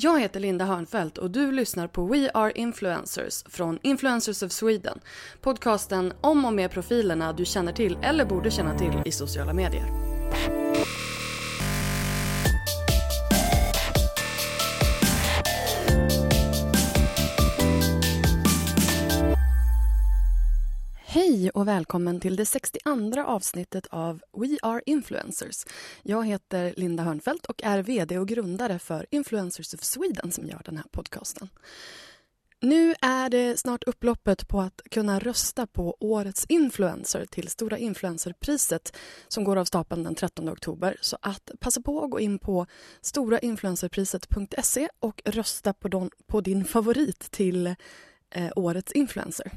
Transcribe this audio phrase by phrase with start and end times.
[0.00, 5.00] Jag heter Linda Hörnfeldt och du lyssnar på We Are Influencers från Influencers of Sweden.
[5.40, 9.86] Podcasten om och med profilerna du känner till eller borde känna till i sociala medier.
[21.18, 25.64] Hej och välkommen till det 62 avsnittet av We Are Influencers.
[26.02, 30.62] Jag heter Linda Hörnfeldt och är VD och grundare för Influencers of Sweden som gör
[30.64, 31.48] den här podcasten.
[32.60, 38.96] Nu är det snart upploppet på att kunna rösta på årets influencer till Stora influencerpriset
[39.28, 40.96] som går av stapeln den 13 oktober.
[41.00, 42.66] Så att passa på att gå in på
[43.00, 47.66] storainfluencerpriset.se och rösta på, don, på din favorit till
[48.30, 49.52] eh, årets influencer.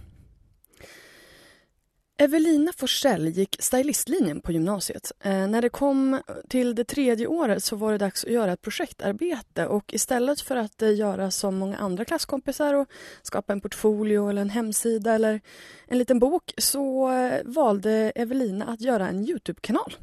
[2.21, 5.11] Evelina Forsell gick stylistlinjen på gymnasiet.
[5.23, 8.61] Eh, när det kom till det tredje året så var det dags att göra ett
[8.61, 12.87] projektarbete och istället för att eh, göra som många andra klasskompisar och
[13.21, 15.41] skapa en portfolio eller en hemsida eller
[15.87, 19.95] en liten bok så eh, valde Evelina att göra en Youtube-kanal.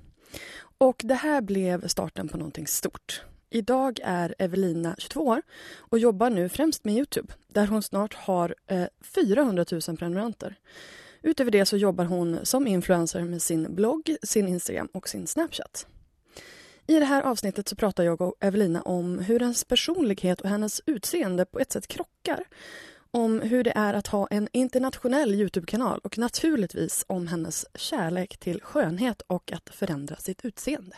[0.79, 3.23] Och det här blev starten på någonting stort.
[3.51, 5.43] Idag är Evelina 22 år
[5.79, 10.57] och jobbar nu främst med Youtube där hon snart har eh, 400 000 prenumeranter.
[11.23, 15.87] Utöver det så jobbar hon som influencer med sin blogg, sin Instagram och sin Snapchat.
[16.87, 20.81] I det här avsnittet så pratar jag och Evelina om hur hennes personlighet och hennes
[20.87, 22.45] utseende på ett sätt krockar.
[23.11, 28.63] Om hur det är att ha en internationell Youtube-kanal och naturligtvis om hennes kärlek till
[28.63, 30.97] skönhet och att förändra sitt utseende.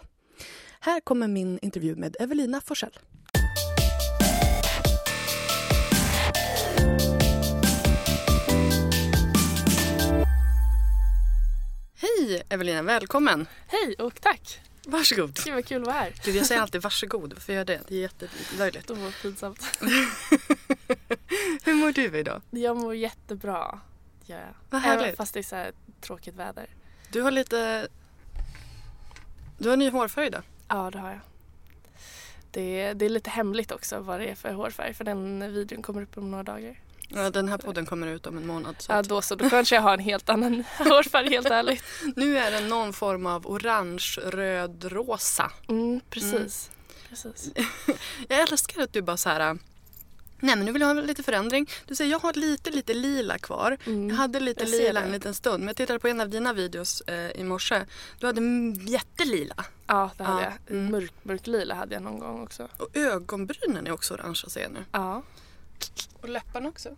[0.81, 2.99] Här kommer min intervju med Evelina Forsell.
[12.03, 13.47] Hej Evelina, välkommen!
[13.67, 14.61] Hej och tack!
[14.87, 15.41] Varsågod.
[15.45, 16.15] Gud vad kul att vara här.
[16.25, 17.81] Gud, jag säger alltid varsågod, varför gör jag det?
[17.89, 18.91] Det är jättelöjligt.
[18.91, 19.63] Var pinsamt.
[21.65, 22.43] Hur mår du idag?
[22.51, 23.81] Jag mår jättebra.
[24.27, 24.39] Ja.
[24.71, 25.17] Vad Även härligt.
[25.17, 26.67] fast det är så här tråkigt väder.
[27.13, 27.89] Du har lite...
[29.59, 30.43] Du har ny hårfärg idag.
[30.69, 31.21] Ja, det har jag.
[32.51, 36.03] Det det är lite hemligt också vad det är för hårfärg för den videon kommer
[36.03, 36.81] upp om några dagar.
[37.15, 38.75] Ja, den här podden kommer ut om en månad.
[38.79, 39.35] Så Ja, då så.
[39.35, 41.85] Då kanske jag har en helt annan hårfärg helt ärligt.
[42.17, 45.53] Nu är det någon form av orange, röd, rosa.
[45.69, 46.71] Mm, precis.
[47.09, 47.51] precis.
[48.29, 49.59] Jag älskar att du bara så här...
[50.43, 51.67] Nej men nu vill jag ha lite förändring.
[51.87, 53.77] Du säger jag har lite lite lila kvar.
[53.85, 54.73] Jag hade lite Mm.
[54.75, 55.07] jag lila det.
[55.07, 55.59] en liten stund.
[55.59, 57.83] Men jag tittade på en av dina videos eh, i morse.
[58.19, 58.41] Du hade
[58.91, 59.65] jättelila.
[59.87, 60.77] Ja, det hade Ja, jag.
[60.77, 60.91] mm.
[60.93, 62.69] Mörk, mörklila hade jag någon gång också.
[62.77, 64.85] Och ögonbrynen är också orangea ser jag nu.
[64.93, 65.23] Ja.
[66.21, 66.89] Och läpparna också.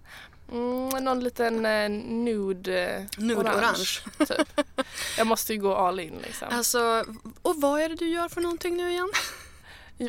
[0.52, 4.00] Mm, någon liten eh, nude, eh, Nude orange.
[4.18, 4.60] typ.
[5.18, 6.48] Jag måste ju gå all in liksom.
[6.50, 7.04] Alltså,
[7.42, 9.08] och vad är det du gör för någonting nu igen?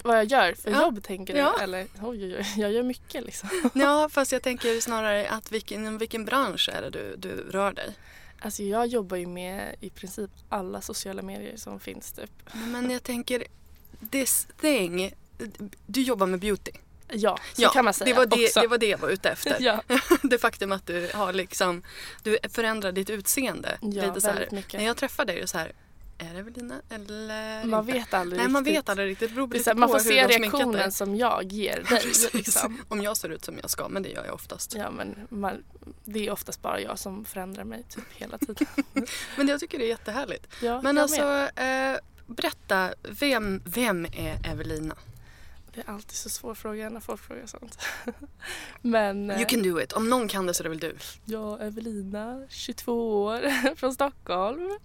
[0.03, 0.81] Vad jag gör för Ja.
[0.81, 1.39] jobb tänker du?
[1.39, 1.59] Ja.
[1.61, 3.49] Eller oj, oj, oj, jag gör mycket liksom.
[3.73, 7.71] ja, fast jag tänker snarare att vilken, inom vilken bransch är det du, du rör
[7.73, 7.97] dig?
[8.41, 12.31] Alltså jag jobbar ju med i princip alla sociala medier som finns typ.
[12.53, 13.43] Men jag tänker,
[14.11, 15.13] this thing,
[15.85, 16.71] du jobbar med beauty.
[17.13, 18.59] Ja, så kan man säga det var det, också.
[18.61, 19.57] det var det jag var ute efter.
[19.59, 19.83] Ja.
[20.23, 21.83] det faktum att du har liksom,
[22.23, 23.77] du förändrar ditt utseende.
[23.81, 24.47] Ja, lite så här.
[24.51, 24.79] mycket.
[24.79, 25.71] När jag träffar dig är så här,
[26.17, 27.93] är det Evelina eller Man inte?
[27.99, 28.77] vet aldrig Nej man riktigt.
[28.83, 29.29] vet aldrig riktigt.
[29.29, 32.01] Det beror Det här, man får se reaktionen som jag ger dig.
[32.33, 32.81] Liksom.
[32.87, 34.75] Om jag ser ut som jag ska, men det gör jag oftast.
[34.75, 35.63] Ja men man,
[36.05, 38.67] det är oftast bara jag som förändrar mig typ hela tiden.
[39.37, 40.47] Men jag tycker det är jättehärligt.
[40.61, 44.95] Ja, Men alltså, eh, berätta, vem, vem är Evelina?
[45.73, 47.77] Det är alltid så svår fråga när folk frågar sånt.
[48.81, 49.93] Men You eh, can do it.
[49.93, 50.95] Om någon kan det så är det väl du.
[51.25, 54.77] jag, Evelina, 22 år, från Stockholm.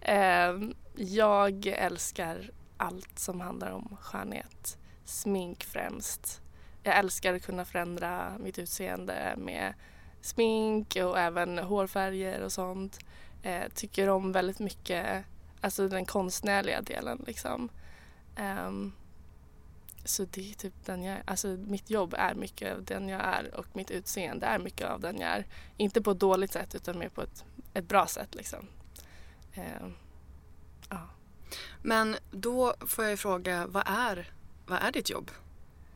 [0.00, 0.52] Eh,
[0.96, 4.78] jag älskar allt som handlar om skönhet.
[5.04, 6.40] Smink främst.
[6.82, 9.74] Jag älskar att kunna förändra mitt utseende med
[10.22, 12.98] smink och även hårfärger och sånt.
[13.42, 15.24] Eh, tycker om väldigt mycket
[15.60, 17.68] alltså den konstnärliga delen liksom.
[18.36, 18.92] Ehm,
[20.04, 21.22] så det är typ den jag är.
[21.26, 25.00] Alltså mitt jobb är mycket av den jag är och mitt utseende är mycket av
[25.00, 25.46] den jag är.
[25.76, 27.44] Inte på ett dåligt sätt utan mer på ett,
[27.74, 28.66] ett bra sätt liksom.
[29.54, 29.92] Ehm,
[30.88, 31.08] ja.
[31.82, 34.32] Men då får jag ju fråga, vad är,
[34.66, 35.30] vad är ditt jobb?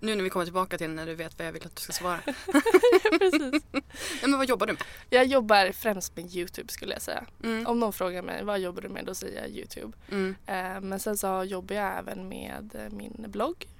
[0.01, 1.93] Nu när vi kommer tillbaka till när du vet vad jag vill att du ska
[1.93, 2.21] svara.
[3.19, 3.63] Precis.
[3.73, 3.83] Nej,
[4.23, 4.83] men vad jobbar du med?
[5.11, 7.25] Jag jobbar främst med Youtube skulle jag säga.
[7.43, 7.67] Mm.
[7.67, 9.97] Om någon frågar mig vad jobbar du med då säger jag Youtube.
[10.11, 10.37] Mm.
[10.47, 13.76] Eh, men sen så jobbar jag även med eh, min blogg, eh,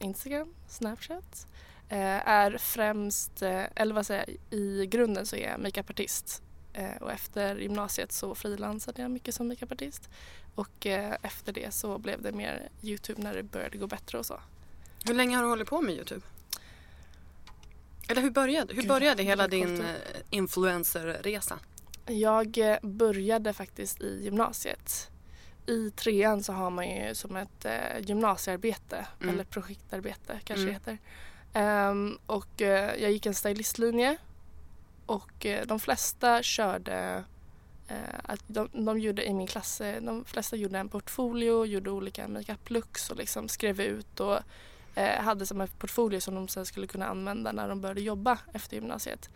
[0.00, 1.46] Instagram, Snapchat.
[1.90, 6.42] Eh, är främst, eh, eller vad säger jag, i grunden så är jag makeupartist.
[6.72, 10.08] Eh, och efter gymnasiet så frilansade jag mycket som makeupartist.
[10.54, 10.86] Och
[11.22, 14.40] efter det så blev det mer Youtube när det började gå bättre och så.
[15.04, 16.20] Hur länge har du hållit på med Youtube?
[18.08, 19.84] Eller hur började, hur började hela din
[20.30, 21.58] influencerresa?
[22.06, 25.10] Jag började faktiskt i gymnasiet.
[25.66, 29.34] I trean så har man ju som ett eh, gymnasiearbete Mm.
[29.34, 30.74] eller projektarbete kanske Mm.
[30.74, 30.98] heter.
[31.52, 34.16] Ehm, och eh, jag gick en stylistlinje
[35.06, 37.24] och eh, de flesta körde
[37.88, 42.28] eh, att de, de gjorde i min klass, de flesta gjorde en portfolio, gjorde olika
[42.28, 44.38] makeup-looks och liksom skrev ut och
[45.18, 48.76] hade som en portfolio som de sen skulle kunna använda när de började jobba efter
[48.76, 49.30] gymnasiet.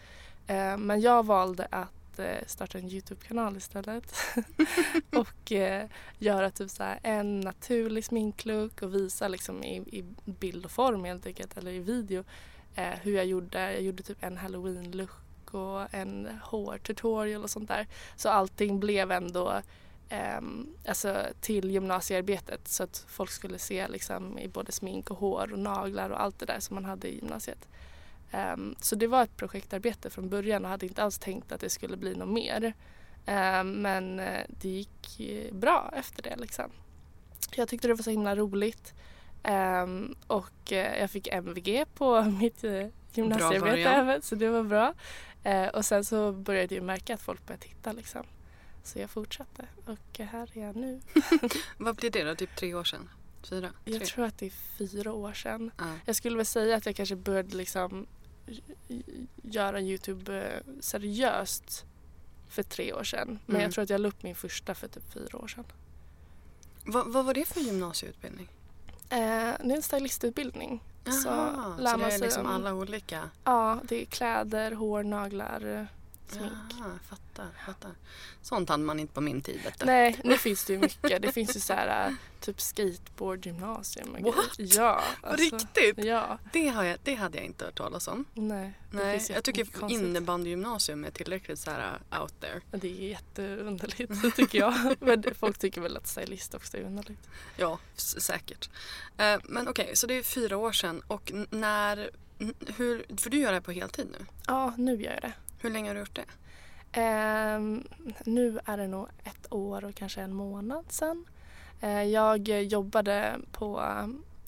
[0.46, 1.88] Eh, men jag valde att
[2.18, 4.14] eh, starta en Youtube-kanal istället
[5.16, 5.86] och eh,
[6.18, 11.26] göra typ så en naturlig sminklook och visa liksom i, i bild och form helt
[11.26, 12.24] enkelt eller i video
[12.74, 13.72] eh, hur jag gjorde.
[13.72, 17.86] Jag gjorde typ en halloween-look och en hårtutorial och sånt där.
[18.16, 19.62] Så allting blev ändå
[20.08, 25.52] ehm, alltså till gymnasiearbetet så att folk skulle se liksom i både smink och hår
[25.52, 27.68] och naglar och allt det där som man hade i gymnasiet.
[28.34, 31.70] Ehm, så det var ett projektarbete från början och hade inte alls tänkt att det
[31.70, 32.74] skulle bli något mer.
[33.26, 36.70] Ehm, men eh, det gick eh, bra efter det liksom.
[37.56, 38.94] Jag tyckte det var så himla roligt.
[39.42, 42.64] Ehm, och eh, jag fick MVG på mitt
[43.12, 44.94] gymnasiearbete även så det var bra.
[45.42, 48.22] Eh, och sen så började jag märka att folk började titta liksom.
[48.82, 51.00] Så jag fortsatte och här är jag nu.
[51.78, 52.34] Vad blir det då?
[52.34, 53.10] Typ tre år sedan?
[53.42, 53.70] Fyra?
[53.84, 55.70] Jag tror att det är fyra år sedan.
[55.78, 55.84] Ja.
[56.04, 58.06] Jag skulle väl säga att jag kanske började liksom
[59.42, 61.84] göra Youtube eh, seriöst
[62.48, 63.38] för tre år sedan.
[63.46, 63.62] Men Mm.
[63.62, 65.64] jag tror att jag la upp min första för typ fyra år sedan.
[66.84, 68.48] Vad, vad var det för gymnasieutbildning?
[69.10, 70.82] Eh, det är en stylistutbildning.
[71.22, 73.30] så Jaha, lär så det är liksom om- alla olika?
[73.44, 75.88] Ja, det är kläder, hår, naglar,
[76.32, 76.52] smink.
[76.78, 77.92] Jaha, fattar, fattar.
[78.42, 79.60] Sånt hade man inte på min tid.
[79.64, 79.86] Vet du.
[79.86, 81.22] Nej, nu finns det ju mycket.
[81.22, 84.34] Det finns ju så här äh, typ skateboardgymnasium och.
[84.34, 84.54] What?
[84.56, 85.02] Ja.
[85.22, 86.04] Alltså, riktigt?
[86.04, 86.38] Ja.
[86.52, 88.24] Det, har jag, det hade jag inte hört talas om.
[88.34, 92.60] Nej, Nej, jag tycker innebandygymnasium är tillräckligt så här uh, out there.
[92.70, 94.94] Det är jätteunderligt tycker jag.
[95.00, 97.28] Men folk tycker väl att stylist också är underligt.
[97.56, 98.70] Ja, säkert.
[99.16, 102.10] Eh, men okej, så det är fyra år sedan och när,
[102.76, 104.26] hur, för du gör det här på heltid nu.
[104.46, 105.32] Ja, nu gör jag det.
[105.64, 107.00] Hur länge har du gjort det?
[107.00, 107.60] Eh,
[108.24, 111.24] nu är det nog ett år och kanske en månad sedan.
[111.80, 113.82] Eh, jag jobbade på,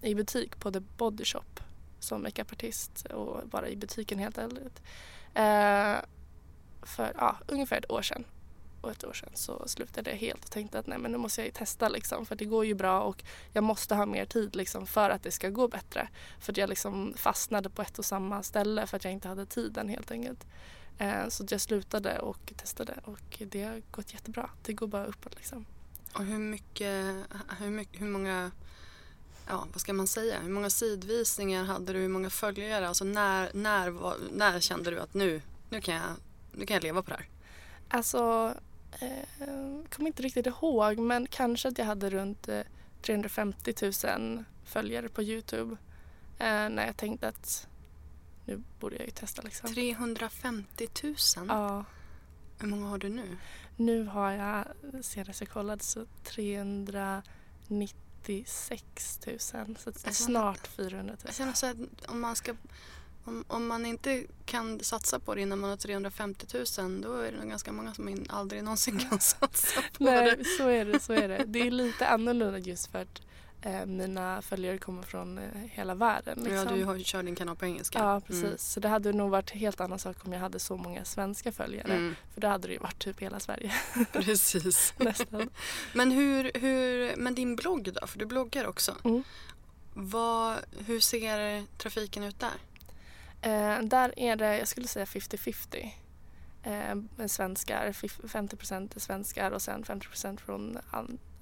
[0.02, 1.60] i butik på The Body Shop
[1.98, 4.82] som makeupartist och bara i butiken helt enkelt.
[5.34, 5.94] Eh,
[6.82, 8.24] för ja, ungefär ett år sedan.
[8.80, 11.40] Och ett år sedan så slutade jag helt och tänkte att nej men nu måste
[11.40, 14.56] jag ju testa liksom för det går ju bra och jag måste ha mer tid
[14.56, 16.08] liksom för att det ska gå bättre.
[16.40, 19.46] För att jag liksom fastnade på ett och samma ställe för att jag inte hade
[19.46, 20.46] tiden helt enkelt.
[20.98, 24.50] Eh, Så jag slutade och testade och det har gått jättebra.
[24.62, 25.66] Det går bara uppåt liksom.
[26.12, 27.14] Och hur mycket,
[27.58, 28.50] hur, mycket, hur många,
[29.48, 32.88] ja vad ska man säga, hur många sidvisningar hade du, hur många följare?
[32.88, 36.10] Alltså när, när, var, när kände du att nu, nu kan jag,
[36.52, 37.28] nu kan jag leva på det här?
[37.88, 38.54] Alltså,
[39.00, 42.60] eh, kommer inte riktigt ihåg men kanske att jag hade runt eh,
[43.02, 45.76] 350 000 följare på Youtube.
[46.38, 47.68] Eh, när jag tänkte att
[48.46, 49.74] nu borde jag ju testa liksom.
[49.74, 51.14] 350 000?
[51.48, 51.84] Ja,
[52.58, 53.36] Hur många har du nu?
[53.76, 54.64] nu har jag
[55.04, 61.18] senast jag kollade så 396 000 så att Alltså, snart 400 000.
[61.24, 61.76] Jag känner så här,
[62.08, 62.54] om man ska
[63.24, 66.46] Om, om man inte kan satsa på det innan man har 350
[66.78, 70.44] 000 då är det nog ganska många som aldrig någonsin kan satsa på Nej, det.
[70.44, 71.00] så är det.
[71.00, 71.44] Så är det.
[71.46, 73.20] det är lite annorlunda just för att
[73.62, 76.38] eh, mina följare kommer från eh, hela världen.
[76.38, 76.54] Liksom.
[76.56, 77.98] Ja, du har ju kört din kanal på engelska.
[77.98, 78.44] Ja, precis.
[78.44, 78.58] Mm.
[78.58, 81.92] Så det hade nog varit helt annan sak om jag hade så många svenska följare.
[81.92, 83.72] Mm, För då hade det ju varit typ hela Sverige
[84.12, 84.94] precis.
[84.98, 85.50] nästan.
[85.94, 88.06] Men, hur, hur, men din blogg då?
[88.06, 88.94] För du bloggar också.
[89.04, 89.22] Mm.
[89.94, 92.52] Vad, hur ser trafiken ut där?
[93.42, 95.90] Eh, där är det, jag skulle säga 50-50.
[96.62, 100.78] Eh, svenskar, fif- 50% är svenskar och sen 50% från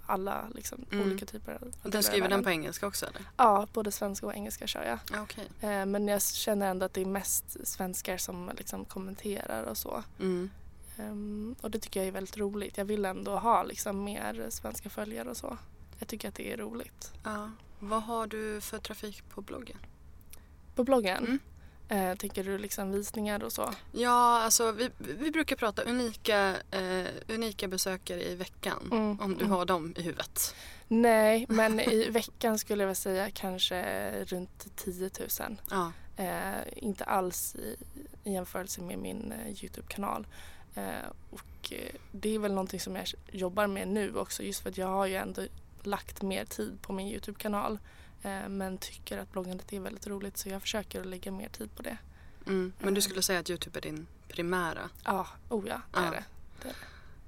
[0.06, 1.06] alla liksom, Mm.
[1.06, 3.22] olika typer av du skriver den på engelska också eller?
[3.36, 4.98] Ja, både svenska och engelska kör jag.
[5.12, 5.48] Ja, okej.
[5.60, 10.02] Eh, men jag känner ändå att det är mest svenskar som liksom kommenterar och så.
[10.20, 10.50] Mm.
[10.98, 12.78] Ehm, och det tycker jag är väldigt roligt.
[12.78, 15.58] Jag vill ändå ha liksom mer svenska följare och så.
[15.98, 17.12] Jag tycker att det är roligt.
[17.24, 17.50] Ja.
[17.78, 19.76] Vad har du för trafik på bloggen?
[20.74, 21.38] På bloggen, Mm.
[21.88, 23.74] Eh, tänker du liksom visningar och så?
[23.92, 28.88] Ja, alltså vi, vi brukar prata unika, eh, unika besökare i veckan.
[28.92, 29.50] Mm, Om du mm.
[29.50, 30.54] har dem i huvudet.
[30.88, 35.10] Nej, men i veckan skulle jag säga kanske runt 10
[35.40, 35.56] 000.
[35.70, 35.92] Ja.
[36.16, 37.76] Eh, inte alls i,
[38.24, 40.26] i jämförelse med min eh, Youtube-kanal.
[40.74, 44.70] Eh, och eh, det är väl någonting som jag jobbar med nu också just för
[44.70, 45.42] att jag har ju ändå
[45.82, 47.78] lagt mer tid på min Youtube-kanal.
[48.24, 51.74] Eh, men tycker att bloggandet är väldigt roligt så jag försöker att lägga mer tid
[51.76, 51.96] på det.
[52.46, 52.72] Mm.
[52.78, 54.90] Men du skulle säga att Youtube är din primära.
[55.04, 56.06] Ja, oh ja, det Ja.
[56.06, 56.24] är det.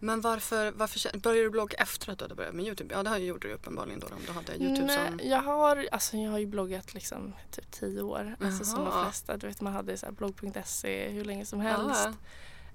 [0.01, 2.95] Men varför, varför började du blogga efter att du hade börjat med Youtube?
[2.95, 5.17] Ja, det gjort du uppenbarligen då om du hade Youtube som...
[5.17, 8.37] Nej, jag, har, alltså, jag har ju bloggat liksom typ tio år.
[8.41, 9.37] Alltså, som de flesta.
[9.37, 12.09] Du vet, man hade så blogg.se hur länge som helst.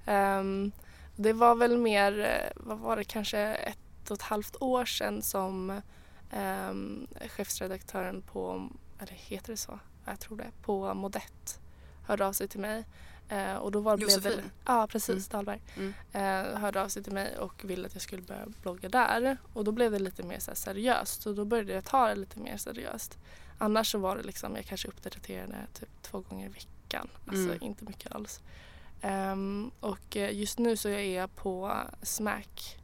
[0.05, 0.71] Ehm,
[1.15, 5.21] det var väl mer, eh, vad var det, kanske ett och ett halvt år sedan
[5.21, 5.81] som
[6.33, 8.69] um, chefsredaktören på,
[8.99, 9.79] eller heter det så?
[10.05, 11.59] Jag tror det, på Modett
[12.07, 12.85] hörde av sig till mig.
[13.29, 14.51] Eh, och då var, blev det, Josefin?
[14.65, 15.61] Ja, precis, Dahlberg.
[15.77, 15.93] Mm.
[16.11, 19.37] Eh, hörde av sig till mig och ville att jag skulle börja blogga där.
[19.53, 22.39] Och då blev det lite mer så seriöst och då började jag ta det lite
[22.39, 23.17] mer seriöst.
[23.57, 27.07] Annars så var det liksom, jag kanske uppdaterade typ två gånger i veckan.
[27.27, 27.57] Alltså Mm.
[27.61, 28.41] inte mycket alls.
[29.01, 32.77] Ehm, och eh, just nu så är jag på Smack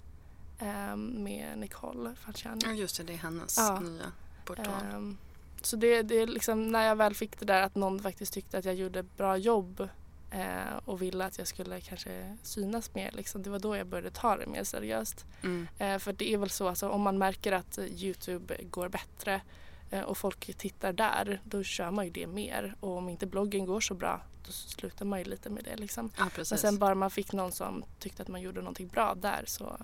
[0.60, 2.62] ehm, med Nicole Falciani.
[2.66, 3.04] Ja, just det.
[3.04, 3.80] Det är hennes Ja.
[3.80, 4.12] nya
[4.46, 4.66] portal.
[4.94, 5.18] Ehm,
[5.62, 8.58] så det, det är liksom när jag väl fick det där att någon faktiskt tyckte
[8.58, 9.90] att jag gjorde bra jobb
[10.32, 13.12] eh, och ville att jag skulle kanske synas mer.
[13.12, 15.26] Liksom, det var då jag började ta det mer seriöst.
[15.44, 15.68] Mm.
[15.78, 19.42] Eh, för det är väl så, alltså, om man märker att Youtube går bättre
[19.90, 22.76] eh, och folk tittar där, då kör man ju det mer.
[22.80, 25.76] Och om inte bloggen går så bra, då slutar man ju lite med det.
[25.76, 26.12] Liksom.
[26.18, 26.30] Ja.
[26.36, 29.78] Men sen bara man fick någon som tyckte att man gjorde någonting bra där så,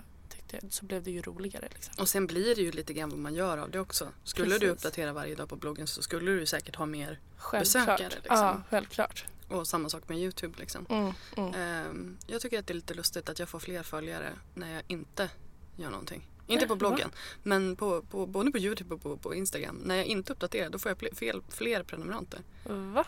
[0.53, 1.67] tyckte jag, så blev det ju roligare.
[1.73, 1.93] Liksom.
[1.97, 4.07] Och sen blir det ju lite grann vad man gör av det också.
[4.23, 4.69] Skulle du Precis.
[4.69, 7.19] uppdatera varje dag på bloggen så skulle du säkert ha mer.
[7.37, 7.63] Självklart.
[7.63, 8.37] Besökare, liksom.
[8.37, 9.25] Ja, självklart.
[9.47, 10.85] Och samma sak med Youtube liksom.
[10.89, 11.53] Mm, mm.
[11.53, 14.83] Ehm, jag tycker att det är lite lustigt att jag får fler följare när jag
[14.87, 15.29] inte
[15.75, 16.27] gör någonting.
[16.47, 17.11] Inte Ja, på bloggen,
[17.43, 19.75] men på, på, både på Youtube och på, på Instagram.
[19.85, 22.39] När jag inte uppdaterar då får jag fler, fel, fler prenumeranter.
[22.65, 23.05] Va?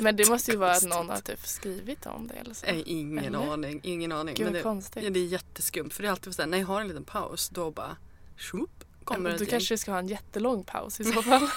[0.00, 2.66] Men det måste ju vara att någon har typ skrivit om det eller så.
[2.66, 3.52] Nej, ingen Eller?
[3.52, 4.34] aning, ingen aning.
[4.34, 5.02] Gud men det, konstigt.
[5.04, 7.04] ja, det är jätteskumt för det är alltid så här, när jag har en liten
[7.04, 7.96] paus då bara
[8.36, 9.50] Shoop, kommer du ett gäng.
[9.50, 11.48] kanske ska ha en jättelång paus i så fall.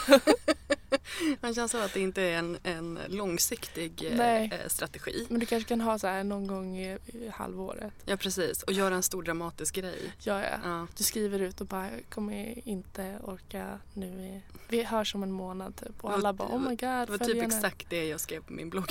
[1.42, 4.52] Man känns som att det inte är en, en långsiktig eh, Nej.
[4.64, 5.26] eh, strategi.
[5.30, 7.94] Men du kanske kan ha så här någon gång i, i halvåret.
[8.06, 10.12] Ja precis, och göra en stor dramatisk grej.
[10.20, 10.58] Ja, ja.
[10.64, 10.88] Ja.
[10.98, 14.08] Du skriver ut och bara kommer inte orka nu.
[14.08, 16.04] I, vi hörs om en månad typ.
[16.04, 18.54] Och alla bara oh my god Det var typ henne." exakt det jag skrev på
[18.54, 18.86] min blogg.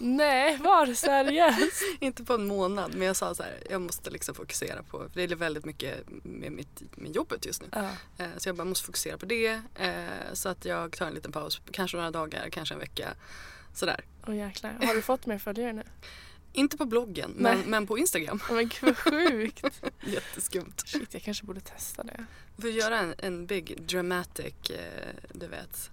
[0.00, 1.82] Nej, var det seriöst?
[2.00, 5.10] inte på en månad men jag sa så här, jag måste liksom fokusera på, för
[5.14, 7.68] det är väldigt mycket med, mitt, med jobbet just nu.
[7.72, 7.88] ja.
[8.18, 9.60] Eh, Så jag bara måste fokusera på det.
[10.32, 13.14] Så att jag tar en liten paus, kanske några dagar, kanske en vecka.
[13.74, 14.00] Sådär.
[14.26, 14.78] Åh jäklar.
[14.82, 15.82] Har du fått mer följare nu?
[16.52, 18.40] Inte på bloggen men, men på Instagram.
[18.48, 19.64] Oh, men gud vad sjukt.
[20.06, 20.82] Jätteskumt.
[20.86, 22.24] Shit, jag kanske borde testa det.
[22.58, 25.90] Att göra en, en big dramatic, eh, du vet.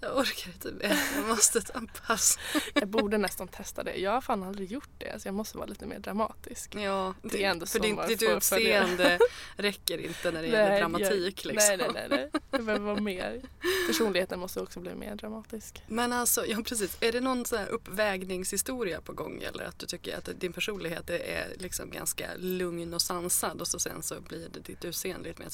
[0.00, 0.98] Jag orkar inte mer.
[1.16, 2.38] Jag måste ta en paus.
[2.74, 3.96] Jag borde nästan testa det.
[3.96, 5.22] Jag har fan aldrig gjort det.
[5.22, 6.74] Så jag måste vara lite mer dramatisk.
[6.74, 9.18] Ja, Det är ändå för så ditt, får utseende
[9.56, 11.44] räcker inte när det gäller dramatik.
[11.44, 11.76] jag, liksom.
[11.78, 12.42] nej, nej, nej, nej.
[12.50, 13.42] Det behöver vara mer.
[13.86, 15.82] Personligheten måste också bli mer dramatisk.
[15.86, 16.96] Men alltså, ja precis.
[17.00, 21.10] Är det någon sån här uppvägningshistoria på gång eller att du tycker att din personlighet
[21.10, 25.42] är liksom ganska lugn och sansad och så sen så blir det ditt utseende lite
[25.42, 25.48] mer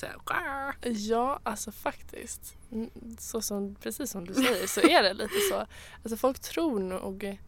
[0.82, 2.56] Ja, alltså faktiskt.
[2.72, 5.66] Mm, så som, precis som du säger så är det lite så.
[6.02, 7.38] Alltså folk tror nog,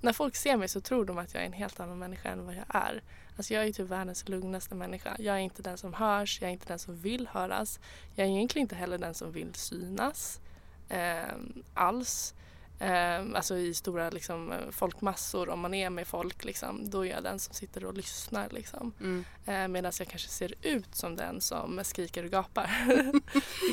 [0.00, 2.46] när folk ser mig så tror de att jag är en helt annan människa än
[2.46, 3.02] vad jag är.
[3.36, 5.16] Alltså jag är typ världens lugnaste människa.
[5.18, 7.80] Jag är inte den som hörs, jag är inte den som vill höras.
[8.14, 10.40] Jag är egentligen inte heller den som vill synas.
[10.88, 11.34] Eh,
[11.74, 12.34] alls.
[12.78, 17.10] Eh, alltså i stora liksom, eh, folkmassor, om man är med folk, liksom, då är
[17.10, 18.48] jag den som sitter och lyssnar.
[18.50, 18.92] Liksom.
[19.00, 19.24] Mm.
[19.46, 22.70] Eh, Medan jag kanske ser ut som den som skriker och gapar.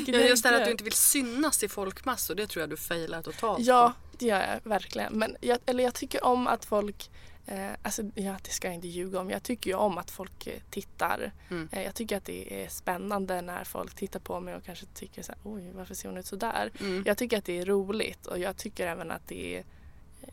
[0.06, 2.76] Ja, just det här att du inte vill synas i folkmassor, det tror jag du
[2.76, 5.18] failar totalt Ja, det gör jag verkligen.
[5.18, 7.10] Men jag, eller jag tycker om att folk
[7.46, 9.30] Eh, alltså, ja, det ska jag inte ljuga om.
[9.30, 11.32] Jag tycker ju om att folk eh, tittar.
[11.50, 11.68] Mm.
[11.72, 15.22] Eh, jag tycker att det är spännande när folk tittar på mig och kanske tycker
[15.22, 16.70] så här, oj varför ser hon ut sådär?
[16.80, 17.02] Mm.
[17.06, 19.64] Jag tycker att det är roligt och jag tycker även att det är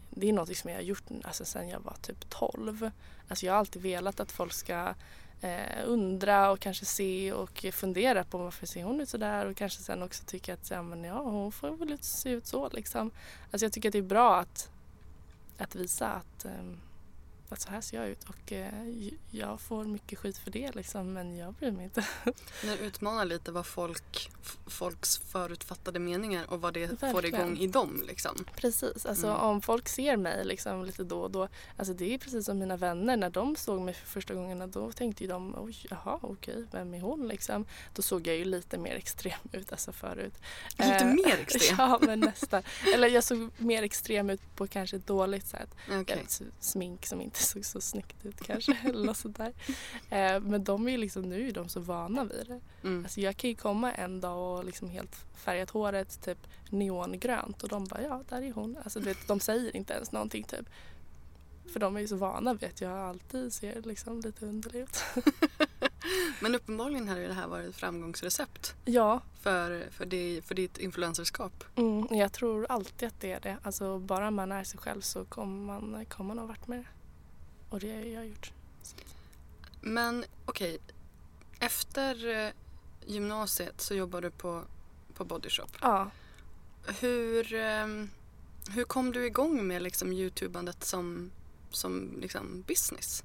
[0.09, 2.91] det är något som jag har gjort alltså, sedan jag var typ 12.
[3.27, 4.93] Alltså, jag har alltid velat att folk ska
[5.41, 9.81] eh, undra och kanske se och fundera på varför ser hon ut sådär och kanske
[9.81, 12.69] sen också tycka att ja, men, ja, hon får väl se ut så.
[12.69, 13.11] Liksom.
[13.51, 14.69] Alltså, jag tycker att det är bra att,
[15.57, 16.63] att visa att, eh,
[17.53, 18.85] att så här ser jag ut och eh,
[19.31, 22.05] jag får mycket skit för det liksom, men jag bryr mig inte.
[22.61, 24.29] Den utmanar lite vad folk,
[24.67, 27.35] folks förutfattade meningar och vad det får Verkligen.
[27.41, 28.03] igång i dem.
[28.07, 28.45] Liksom.
[28.55, 29.39] Precis, alltså Mm.
[29.39, 31.47] om folk ser mig liksom lite då och då.
[31.77, 34.91] Alltså det är precis som mina vänner när de såg mig för första gångerna då
[34.91, 37.65] tänkte ju de oj jaha okej vem är hon liksom.
[37.95, 40.33] Då såg jag ju lite mer extrem ut alltså förut.
[40.77, 41.75] Lite Eh, mer extrem?
[41.79, 42.63] ja men nästan.
[42.95, 45.69] Eller jag såg mer extrem ut på kanske ett dåligt sätt.
[46.07, 49.53] Ett smink som inte såg så snyggt ut kanske eller något sånt där.
[50.09, 52.87] Eh, men de är ju liksom nu är de så vana vid det.
[52.87, 53.03] Mm.
[53.03, 57.69] Alltså jag kan ju komma en dag och liksom helt färgat håret typ neongrönt och
[57.69, 58.77] de bara ja, där är hon.
[58.83, 60.69] Alltså vet, de säger inte ens någonting typ.
[61.73, 65.03] För de är ju så vana vid att jag alltid ser liksom lite underlig ut.
[66.39, 71.63] Men uppenbarligen ju det här varit ett framgångsrecept ja, för, för, det, för ditt influencerskap.
[71.75, 73.57] mm, jag tror alltid att det är det.
[73.63, 76.85] Alltså bara man är sig själv så kommer man, kommer man ha varit med det.
[77.71, 78.51] Och det har jag gjort.
[79.81, 80.77] Men okej,
[81.59, 82.51] efter eh,
[83.05, 84.63] gymnasiet så jobbar du på,
[85.13, 85.67] på Body Shop.
[85.81, 86.11] Ja,
[86.99, 88.09] Hur, ehm,
[88.69, 91.31] hur kom du igång med liksom youtubandet som,
[91.69, 93.23] som liksom business?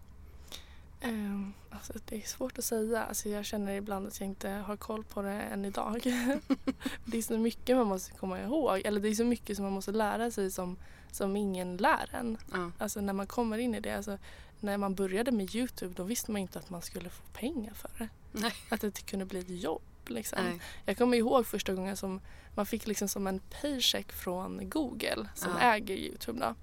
[1.00, 3.02] Ehm, alltså det är svårt att säga.
[3.04, 6.00] Alltså jag känner ibland att jag inte har koll på det än idag.
[7.04, 8.82] det är så mycket man måste komma ihåg.
[8.84, 10.76] Eller det är så mycket som man måste lära sig som,
[11.12, 12.38] som ingen lär en.
[12.52, 12.70] Ja.
[12.78, 13.96] Alltså när man kommer in i det.
[13.96, 14.18] Alltså,
[14.60, 17.90] när man började med Youtube då visste man inte att man skulle få pengar för
[17.98, 18.08] det.
[18.32, 18.52] Nej.
[18.68, 19.82] Att det kunde bli ett jobb.
[20.06, 20.60] Liksom.
[20.84, 22.20] Jag kommer ihåg första gången som
[22.54, 25.74] man fick liksom som en paycheck från Google som Ja.
[25.74, 26.40] äger Youtube.
[26.40, 26.54] Då.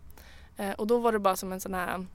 [0.63, 2.05] Eh, och då var det bara som en sån här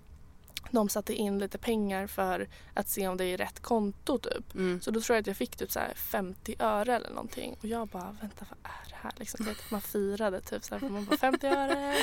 [0.71, 4.55] de satte in lite pengar för att se om det är rätt konto typ.
[4.55, 4.81] Mm.
[4.81, 7.57] Så då tror jag att jag fick typ så här 50 öre eller någonting.
[7.61, 9.13] Och jag bara, vänta vad är det här?
[9.17, 11.97] Liksom, så att man firade typ så här, för man bara 50 öre.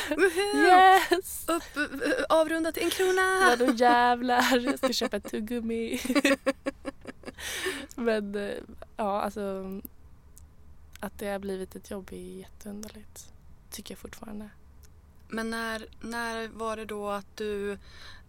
[0.55, 1.45] Yes!
[1.49, 3.55] Upp, eh, avrunda till en krona!
[3.57, 5.99] Vadå jävlar, jag ska köpa ett tuggummi.
[7.95, 8.55] Men eh,
[8.97, 9.65] ja, alltså
[10.99, 13.33] att det har blivit ett jobb är jätteunderligt.
[13.71, 14.49] Tycker jag fortfarande.
[15.27, 17.77] Men när, när var det då att du,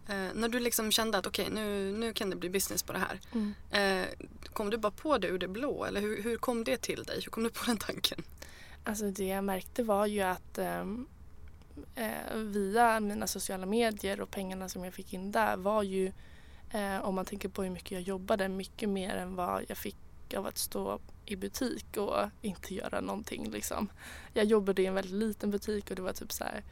[0.09, 2.99] eh, när du liksom kände att okej nu, nu kan det bli business på det
[2.99, 3.19] här.
[3.33, 3.53] Mm.
[3.71, 4.07] Eh,
[4.53, 7.21] kom du bara på det ur det blå eller hur, hur kom det till dig?
[7.23, 8.23] Hur kom du på den tanken?
[8.83, 11.07] Alltså det jag märkte var ju att ehm,
[11.95, 16.11] eh, via mina sociala medier och pengarna som jag fick in där var ju,
[16.71, 19.97] eh, om man tänker på hur mycket jag jobbade, mycket mer än vad jag fick
[20.35, 23.51] av att stå i butik och inte göra någonting.
[23.51, 23.89] Liksom.
[24.33, 26.63] Jag jobbade i en väldigt liten butik och det var typ så här,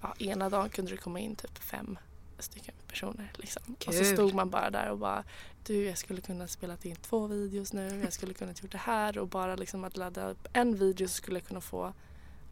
[0.00, 1.98] ja, ena dagen kunde det komma in typ fem
[2.42, 3.32] stycken personer.
[3.36, 3.62] Liksom.
[3.86, 5.24] Och så stod man bara där och bara
[5.66, 9.18] du jag skulle kunna spela in två videos nu, jag skulle kunna gjort det här
[9.18, 11.92] och bara liksom att ladda upp en video så skulle jag kunna få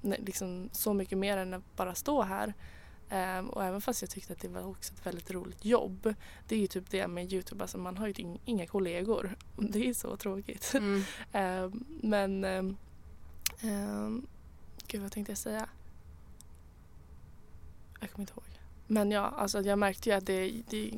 [0.03, 2.55] liksom, så mycket mer än att bara stå här.
[3.11, 6.15] Ehm, och även fast jag tyckte att det var också ett väldigt roligt jobb.
[6.49, 9.37] Det är ju typ det med Youtube, alltså man har ju ing- inga kollegor.
[9.57, 10.73] Det är så tråkigt.
[10.75, 11.03] Mm.
[11.33, 12.77] Ehm, men, um,
[13.63, 14.27] um,
[14.87, 15.69] gud vad tänkte jag säga?
[18.01, 18.60] Jag kommer inte ihåg.
[18.91, 20.91] Men ja, alltså jag märkte ju att det, det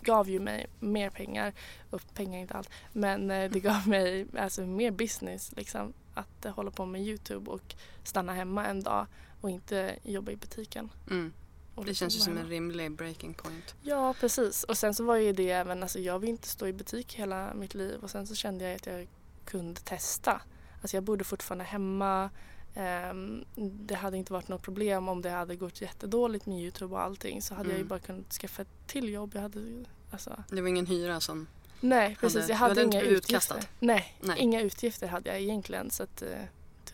[0.00, 1.52] gav ju mig mer pengar.
[1.90, 2.70] Och pengar är inte allt.
[2.92, 5.92] Men eh, det gav mig alltså, mer business liksom.
[6.14, 9.06] Att eh, hålla på med Youtube och stanna hemma en dag
[9.40, 10.90] och inte jobba i butiken.
[11.10, 11.32] Mm.
[11.74, 13.74] Och Det liksom känns ju som en rimlig breaking point.
[13.82, 14.64] Ja, precis.
[14.64, 17.54] Och sen så var ju det även, alltså jag vill inte stå i butik hela
[17.54, 19.08] mitt liv och sen så kände jag att jag
[19.44, 20.40] kunde testa.
[20.80, 22.30] Alltså jag bodde fortfarande hemma.
[22.74, 27.00] Ehm, det hade inte varit något problem om det hade gått jättedåligt med Youtube och
[27.02, 27.88] allting så hade jag ju Mm.
[27.88, 29.30] bara kunnat skaffa ett till jobb.
[29.34, 31.46] Jag hade alltså, Det var ingen hyra som...
[31.80, 32.40] nej, precis.
[32.40, 33.54] Hade- jag hade, inte inga blivit utgifter.
[33.54, 33.68] utkastad?
[33.80, 34.38] Nej, Nej.
[34.40, 36.28] inga utgifter hade jag egentligen så att eh,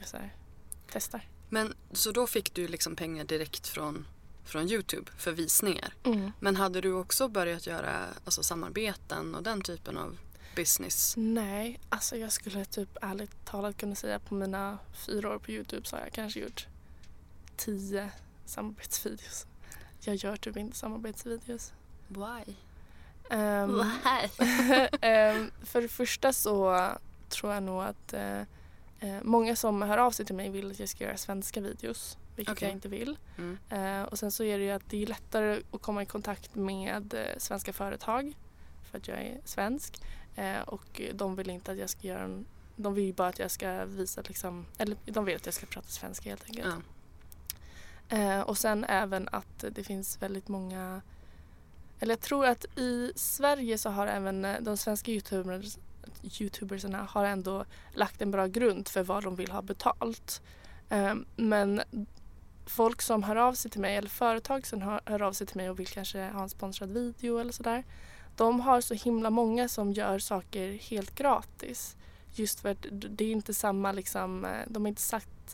[0.05, 0.35] så här,
[0.93, 1.29] testar.
[1.49, 4.07] Men så då fick du liksom pengar direkt från,
[4.45, 5.93] från Youtube för visningar.
[6.05, 6.33] Mm.
[6.41, 7.93] Men hade du också börjat göra
[8.25, 10.19] alltså, samarbeten och den typen av
[10.59, 11.15] business?
[11.17, 15.87] Nej, alltså jag skulle typ ärligt talat kunna säga på mina fyra år på Youtube
[15.87, 16.67] så har jag kanske gjort
[17.57, 18.11] tio
[18.45, 19.47] samarbetsvideos.
[20.01, 21.73] Jag gör typ inte samarbetsvideos.
[22.09, 22.55] Why?
[23.31, 23.81] Ehm,
[25.01, 26.89] ehm, för det första så
[27.29, 30.89] tror jag nog att eh, många som hör av sig till mig vill att jag
[30.89, 32.19] ska göra svenska videos.
[32.37, 32.69] Vilket Okej.
[32.69, 33.19] jag inte vill.
[33.39, 33.59] Mm.
[33.69, 36.55] Eh, och sen så är det ju att det är lättare att komma i kontakt
[36.55, 38.33] med eh, svenska företag
[38.91, 40.01] för att jag är svensk.
[40.39, 42.47] Eh, och de vill inte att jag ska göra en,
[42.77, 45.67] De vill ju bara att jag ska visa liksom, eller de vill att jag ska
[45.67, 46.75] prata svenska helt enkelt.
[48.09, 48.17] Ja.
[48.17, 51.03] Eh, och sen även att det finns väldigt många
[52.01, 55.79] eller jag tror att i Sverige så har även eh, de svenska youtubers,
[56.41, 60.43] youtubersarna har ändå lagt en bra grund för vad de vill ha betalt.
[60.89, 61.83] Eh, men
[62.67, 65.71] folk som hör av sig till mig eller företag som hör av sig till mig
[65.71, 67.85] och vill kanske ha en sponsrad video eller sådär.
[68.39, 71.97] De har så himla många som gör saker helt gratis.
[72.35, 75.03] Just för att det är inte samma liksom, eh, de har inte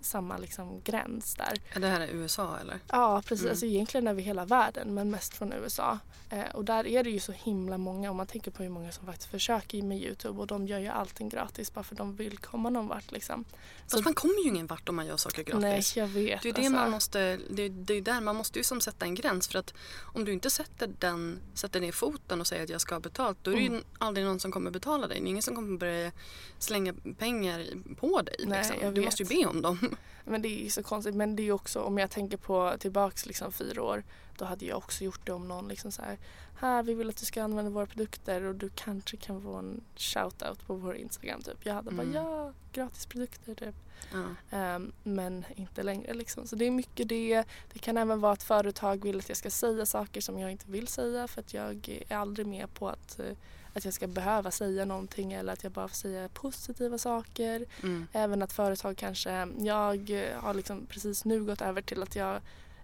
[0.02, 1.60] samma liksom gräns där.
[1.74, 2.78] Ja, Det här är USA eller?
[2.88, 3.50] Ja precis, Mm.
[3.50, 5.98] alltså egentligen över hela världen men mest från USA.
[6.30, 8.92] Eh, och där är det ju så himla många om man tänker på hur många
[8.92, 12.38] som faktiskt försöker med Youtube och de gör ju allting gratis bara för de vill
[12.38, 13.44] komma någon vart liksom.
[13.90, 15.60] Fast man kommer ju ingen vart om man gör saker gratis.
[15.62, 16.42] Nej jag vet.
[16.42, 16.72] Det är, det, alltså.
[16.72, 19.74] man måste, det, det är där man måste ju som sätta en gräns för att
[20.14, 23.38] om du inte sätter, den, sätter ner foten och säger att jag ska ha betalt
[23.42, 23.84] då är det ju Mm.
[23.98, 25.20] aldrig någon som kommer betala dig.
[25.20, 26.12] Det är ingen som kommer börja
[26.58, 28.36] slänga pengar på dig.
[28.46, 28.94] Nej, liksom.
[28.94, 29.78] Du måste ju be om dem.
[30.24, 31.14] Men det är så konstigt.
[31.14, 34.04] Men det är också om jag tänker på tillbaks liksom fyra år.
[34.38, 36.18] Då hade jag också gjort det om någon liksom så här.
[36.58, 39.80] Här vi vill att du ska använda våra produkter och du kanske kan få en
[39.96, 41.66] shoutout på vår Instagram typ.
[41.66, 42.12] Jag hade Mm.
[42.12, 43.74] bara ja, gratis produkter typ.
[44.12, 44.24] Ja.
[44.58, 46.46] Ehm, men inte längre liksom.
[46.46, 47.44] Så det är mycket det.
[47.72, 50.70] Det kan även vara att företag vill att jag ska säga saker som jag inte
[50.70, 53.36] vill säga för att jag är aldrig med på att, eh,
[53.74, 57.64] att jag ska behöva säga någonting eller att jag bara får säga positiva saker.
[57.82, 58.06] Mm.
[58.12, 60.10] Även att företag kanske, jag
[60.40, 62.40] har liksom precis nu gått över till att jag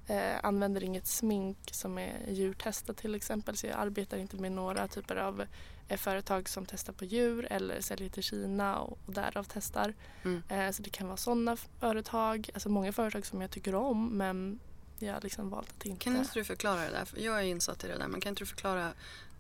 [0.07, 4.89] eh, använder inget smink som är djurtestat till exempel så jag arbetar inte med några
[4.89, 5.47] typer av
[5.89, 9.95] eh, företag som testar på djur eller säljer till Kina och, och därav testar.
[10.23, 10.43] Mm.
[10.49, 14.61] Eh, så det kan vara sådana företag, alltså många företag som jag tycker om men
[15.03, 16.05] jag har liksom valt att inte.
[16.05, 17.09] Kan inte du förklara det där?
[17.17, 18.93] Jag är insatt i det där men kan inte du förklara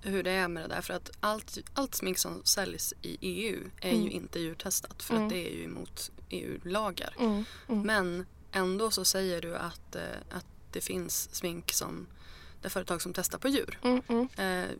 [0.02, 0.80] hur det är med det där?
[0.82, 4.02] För att allt, allt smink som säljs i EU är Mm.
[4.02, 5.26] ju inte djurtestat för Mm.
[5.26, 7.14] att det är ju emot EU-lagar.
[7.18, 7.82] Mm, mm.
[7.86, 12.06] Men ändå så säger du att, eh, att det finns smink som
[12.62, 13.78] det företag som testar på djur.
[13.82, 14.28] Mm, mm.
[14.36, 14.70] Eh,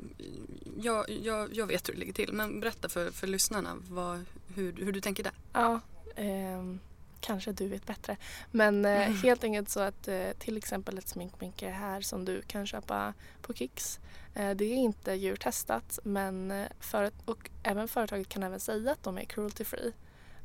[0.81, 4.73] jag, jag, jag vet hur det ligger till men berätta för, för lyssnarna vad, hur,
[4.73, 5.33] hur du tänker där.
[5.53, 5.81] Ja,
[6.17, 6.79] ehm,
[7.21, 8.17] kanske du vet bättre.
[8.51, 9.17] Men eh, Mm.
[9.23, 13.55] helt enkelt så att eh, till exempel ett sminkmärke här som du kan köpa på
[13.55, 14.01] Kicks.
[14.35, 19.19] Eh, det är inte djurtestat men för, och även företaget kan även säga att de
[19.19, 19.93] är cruelty free.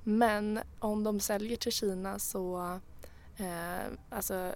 [0.03, 2.79] Men om de säljer till Kina så
[3.37, 4.55] eh, alltså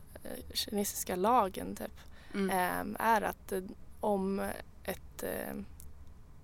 [0.53, 1.99] kinesiska lagen typ
[2.33, 2.49] Mm.
[2.49, 3.53] eh, är att
[3.99, 4.39] om
[4.83, 5.53] ett, eh,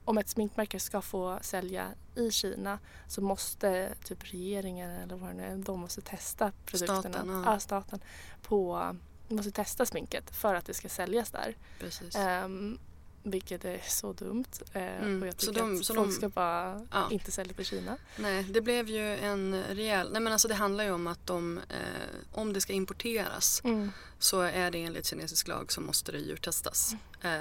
[0.05, 5.33] om ett sminkmärke ska få sälja i Kina så måste typ regeringen eller vad det
[5.33, 7.01] nu är, de måste testa produkterna.
[7.01, 7.53] Staten, ja.
[7.53, 7.99] ja, staten
[8.41, 8.95] på,
[9.27, 11.57] måste testa sminket för att det ska säljas där.
[11.79, 12.15] Precis.
[12.15, 12.79] Ehm,
[13.23, 14.45] vilket är så dumt.
[14.73, 17.07] Mm, Och jag så tycker de- att så folk de- ska bara Ja.
[17.11, 17.97] inte sälja till Kina.
[18.17, 20.11] Nej, det blev ju en rejäl...
[20.11, 23.91] Nej men alltså det handlar ju om att de, eh, om det ska importeras Mm.
[24.19, 26.97] så är det enligt kinesisk lag så måste det djurtestas eh,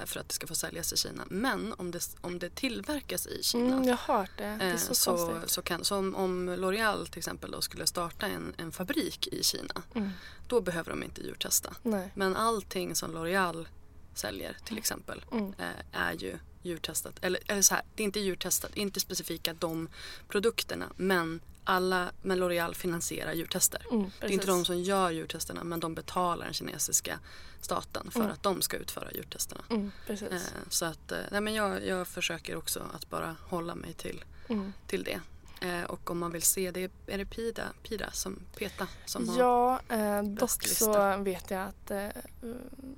[0.07, 1.25] för att det ska få säljas i Kina.
[1.31, 4.57] Men om det, om det tillverkas i Kina Mm, jag har hört det.
[4.59, 7.87] Det är eh, så, så, så kan, så om, om L'Oreal till exempel då skulle
[7.87, 10.11] starta en, en fabrik i Kina Mm.
[10.49, 11.75] då behöver de inte djurtesta.
[11.83, 12.11] Nej.
[12.15, 13.67] Men allting som L'Oreal
[14.15, 15.55] säljer till exempel Mm.
[15.59, 15.67] eh,
[16.01, 17.15] är ju djurtestat.
[17.23, 19.89] Eller, eller så här, det är inte djurtestat, inte specifika de
[20.29, 23.83] produkterna men alla, men L'Oreal finansierar djurtester.
[23.91, 27.19] Mm, Det är inte de som gör djurtesterna men de betalar den kinesiska
[27.61, 28.33] staten för Mm.
[28.33, 29.65] att de ska utföra djurtesterna.
[29.71, 29.91] Mm.
[30.09, 34.25] Eh, så att, eh, nej men jag, jag försöker också att bara hålla mig till,
[34.49, 34.73] Mm.
[34.87, 35.21] till det.
[35.61, 39.39] Eh, och om man vill se det, är det Pida, Pida som Peta som har
[39.39, 42.09] Ja, eh, dock så vet jag att eh,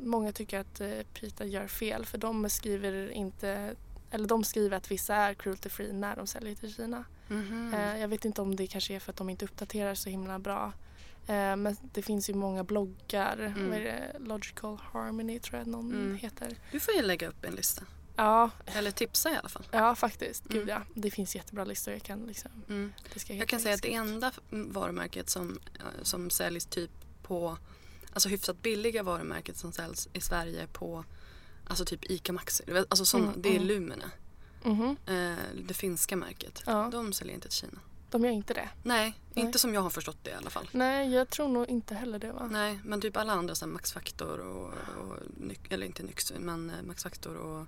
[0.00, 3.74] många tycker att eh, Pita gör fel för de skriver inte
[4.10, 7.04] eller de skriver att vissa är cruelty free när de säljer till Kina.
[7.30, 10.38] Eh, jag vet inte om det kanske är för att de inte uppdaterar så himla
[10.38, 10.72] bra.
[11.26, 13.36] Eh, men det finns ju många bloggar.
[13.38, 13.68] Mm.
[13.70, 14.16] Vad är det?
[14.18, 16.16] Logical Harmony tror jag någon Mm.
[16.16, 16.56] heter.
[16.72, 17.82] Du får ju lägga upp en lista.
[18.16, 19.66] Ja, Eller tipsa i alla fall.
[19.70, 20.44] ja faktiskt.
[20.44, 20.68] Gud Mm.
[20.68, 20.82] ja.
[20.94, 22.50] Det finns jättebra listor jag kan liksom.
[22.68, 22.92] Mm.
[23.14, 26.90] Det ska Jag kan säga att det enda varumärket som, eh, som säljs typ
[27.22, 27.58] på,
[28.12, 31.04] alltså hyfsat billiga varumärket som säljs i Sverige på,
[31.68, 33.66] alltså typ ICA Maxi, alltså såna, Mm, det är mm.
[33.68, 34.04] Lumene,
[34.66, 34.96] Mhm.
[35.06, 36.62] eh, det finska märket.
[36.66, 36.88] Ja.
[36.92, 37.78] De säljer inte till Kina.
[38.10, 38.68] De gör inte det.
[38.82, 39.44] Nej, Nej.
[39.44, 40.68] inte som jag har förstått det i alla fall.
[40.72, 42.48] Nej, jag tror nog inte heller det va?
[42.50, 45.16] Nej, men typ alla andra som Max Factor och, och
[45.70, 47.66] eller inte Nyx, men eh, Max Factor och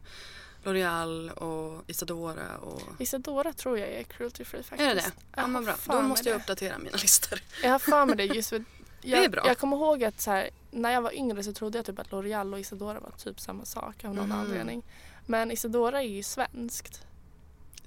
[0.64, 2.82] L'Oreal och Isadora och...
[2.98, 4.90] Isadora tror jag är cruelty free faktiskt.
[4.90, 5.12] Är det det?
[5.36, 5.74] Ja, men bra.
[5.86, 7.38] Då måste jag uppdatera mina listor.
[7.62, 8.64] Jag har för mig det just för
[9.02, 9.42] jag, Det är bra.
[9.46, 12.10] jag kommer ihåg att så här, när jag var yngre så trodde jag typ att
[12.10, 14.38] L'Oreal och Isadora var typ samma sak av någon Mhm.
[14.40, 14.82] anledning.
[15.28, 17.06] Men Isadora är ju svenskt.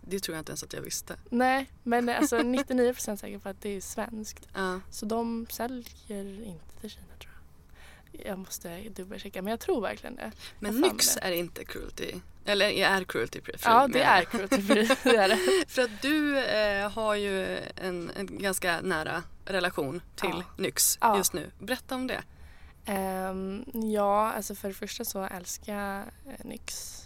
[0.01, 1.15] Det tror jag inte ens att jag visste.
[1.30, 4.47] Nej, men alltså 99% säker på att det är svenskt.
[4.54, 4.80] Ja.
[4.89, 7.34] Så de säljer inte till Kina tror
[8.12, 8.25] jag.
[8.27, 10.32] Jag måste dubbelchecka men jag tror verkligen det.
[10.60, 12.13] Men Nyx är inte cruelty.
[12.45, 13.56] Eller är cruelty free.
[13.63, 14.89] Ja, det är cruelty free.
[15.04, 15.65] det är det.
[15.67, 20.43] För att du eh, har ju en, en ganska nära relation till Ja.
[20.58, 21.17] Nyx Ja.
[21.17, 21.51] just nu.
[21.60, 22.23] Berätta om det.
[22.86, 26.97] Ehm, ja, alltså för det första så älskar jag eh, NYX.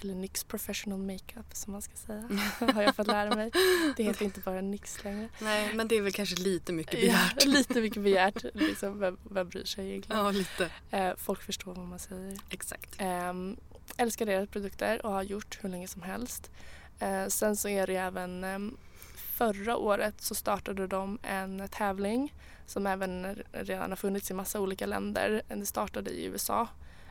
[0.00, 2.28] Eller NYX professional makeup som man ska säga.
[2.74, 3.50] har jag fått lära mig.
[3.96, 5.28] Det heter inte bara NYX längre.
[5.38, 7.44] Nej, men det är väl kanske lite mycket Ja, begärt.
[7.46, 8.44] lite mycket begärt.
[8.54, 10.24] Liksom, vem, vem bryr sig egentligen?
[10.24, 10.70] Ja, lite.
[10.90, 12.38] Eh, folk förstår vad man säger.
[12.50, 12.94] Exakt.
[12.98, 13.56] Ehm,
[13.96, 16.50] älskar deras produkter och har gjort hur länge som helst.
[16.98, 18.76] Eh, sen så är det även ehm,
[19.14, 22.34] förra året så startade de en tävling
[22.66, 25.42] som även redan har funnits i massa olika länder.
[25.48, 26.68] Det startade i USA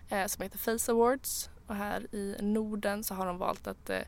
[0.10, 4.01] eh, som heter Face Awards och här i Norden så har de valt att eh,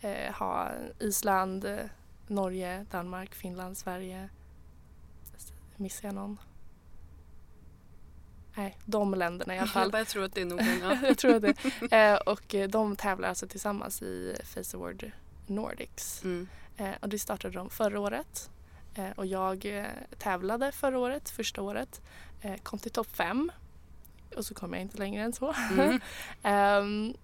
[0.00, 1.78] eh, ha Island, eh,
[2.26, 4.28] Norge, Danmark, Finland, Sverige.
[5.76, 6.38] Missar jag någon?
[8.54, 9.90] Nej, de länderna i alla fall.
[9.92, 10.78] Jag tror att det är Norden.
[10.82, 10.96] Ja.
[11.02, 11.96] jag tror att det.
[11.96, 15.10] Eh, och eh, de tävlar alltså tillsammans i Face Award
[15.46, 16.24] Nordics.
[16.24, 16.48] Mm.
[16.76, 18.50] Eh, och det startade de förra året.
[18.94, 19.86] Eh, och jag
[20.18, 22.02] tävlade förra året, första året.
[22.62, 23.52] Kom till topp fem.
[24.36, 25.54] Och så kom jag inte längre än så.
[25.72, 26.00] Mm.
[26.42, 27.14] Ehm,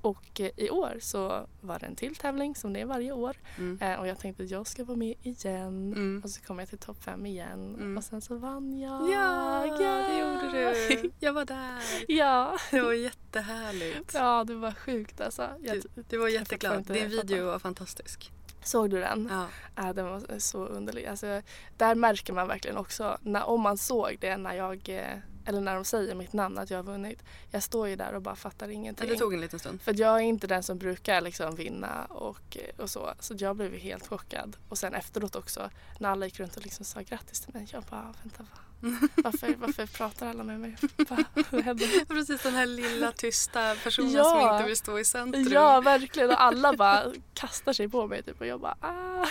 [0.00, 3.36] och i år så var det en till tävling som det är varje år.
[3.58, 3.78] Mm.
[3.80, 5.92] Eh, och jag tänkte att jag ska vara med igen.
[5.92, 6.20] Mm.
[6.24, 7.74] Och så kom jag till topp fem igen.
[7.74, 7.96] Mm.
[7.96, 9.10] Och sen så vann jag.
[9.10, 11.10] Ja, det gjorde du.
[11.20, 11.82] Jag var där.
[12.08, 12.56] ja.
[12.70, 14.14] Det var jättehärligt.
[14.14, 15.48] ja, det var sjukt alltså.
[15.60, 16.84] Jag Du, du var jätteglad.
[16.86, 18.32] Din video var fantastisk.
[18.62, 19.28] Såg du den?
[19.30, 19.46] Ja.
[19.76, 21.06] Ja, den var så underlig.
[21.06, 21.42] Alltså,
[21.76, 25.74] där märker man verkligen också, när, om man såg det när jag, eh, eller när
[25.74, 27.22] de säger mitt namn att jag har vunnit.
[27.50, 29.08] Jag står ju där och bara fattar ingenting.
[29.08, 29.82] Det tog en liten stund.
[29.82, 33.14] För jag är inte den som brukar liksom vinna och, och så.
[33.20, 34.56] Så jag blev helt chockad.
[34.68, 37.66] Och sen efteråt också när alla gick runt och liksom sa grattis till mig.
[37.72, 38.67] Jag bara, vänta va?
[39.14, 40.76] Varför, varför pratar alla med mig?
[42.08, 44.24] Precis den här lilla tysta personen Ja.
[44.24, 45.48] som inte vill stå i centrum.
[45.52, 46.30] Ja, verkligen.
[46.30, 48.40] Och alla bara kastar sig på mig typ.
[48.40, 49.26] Och jag bara, ah.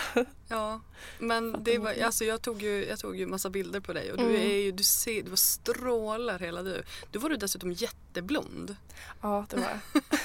[0.48, 0.80] Ja,
[1.18, 4.18] men det var, alltså jag tog ju, jag tog ju massa bilder på dig och
[4.18, 4.36] du Mm.
[4.36, 6.82] är ju, du ser, du strålar hela du.
[7.10, 8.76] Du var du dessutom jätteblond.
[9.22, 9.66] Ja, det var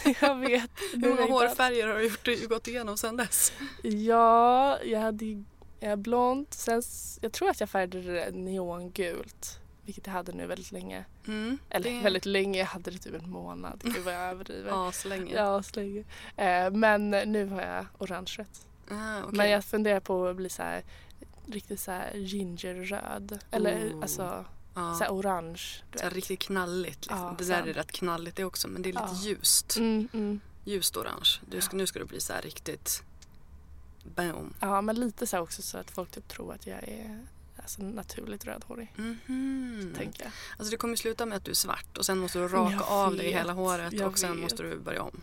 [0.03, 0.15] jag.
[0.21, 0.71] Jag vet.
[0.93, 3.53] Hur många hårfärger har du gjort, gått igenom sedan dess?
[3.81, 5.25] Ja, jag hade
[5.83, 6.53] ju eh, blont.
[6.53, 6.81] Sen,
[7.21, 9.59] jag tror att jag färgade det neongult.
[9.85, 11.05] Vilket jag hade nu väldigt länge.
[11.27, 13.81] Mm, Eller det- väldigt länge, jag hade det typ en månad.
[13.83, 14.69] Gud vad jag överdriver.
[14.69, 15.33] Ja, så länge.
[15.35, 16.03] Ja, så länge.
[16.37, 18.65] Eh, men nu har jag orangerött.
[18.91, 19.37] Ah, okej.
[19.37, 20.83] Men jag funderar på att bli så här
[21.47, 23.39] riktigt så här gingerröd.
[23.51, 24.01] Eller Oh.
[24.01, 24.93] alltså ja.
[24.95, 25.61] så här orange.
[25.95, 26.99] Så här riktigt knalligt.
[27.05, 27.17] Liksom.
[27.19, 27.67] Ja, det där sant.
[27.69, 29.21] är rätt knalligt det också men det är lite Ja.
[29.23, 29.77] ljust.
[29.77, 30.39] Mm, mm.
[30.65, 31.29] Ljust orange.
[31.49, 33.03] Du ska, nu ska du bli så här riktigt
[34.03, 34.53] boom.
[34.59, 37.25] Ja, men lite så också så att folk typ tror att jag är
[37.57, 38.93] alltså, naturligt rödhårig.
[38.95, 39.93] Mhm.
[39.97, 40.31] Tänker jag.
[40.57, 42.83] Alltså det kommer sluta med att du är svart och sen måste du raka Jag
[42.87, 44.39] av dig hela håret jag och sen vet.
[44.41, 45.21] måste du börja om.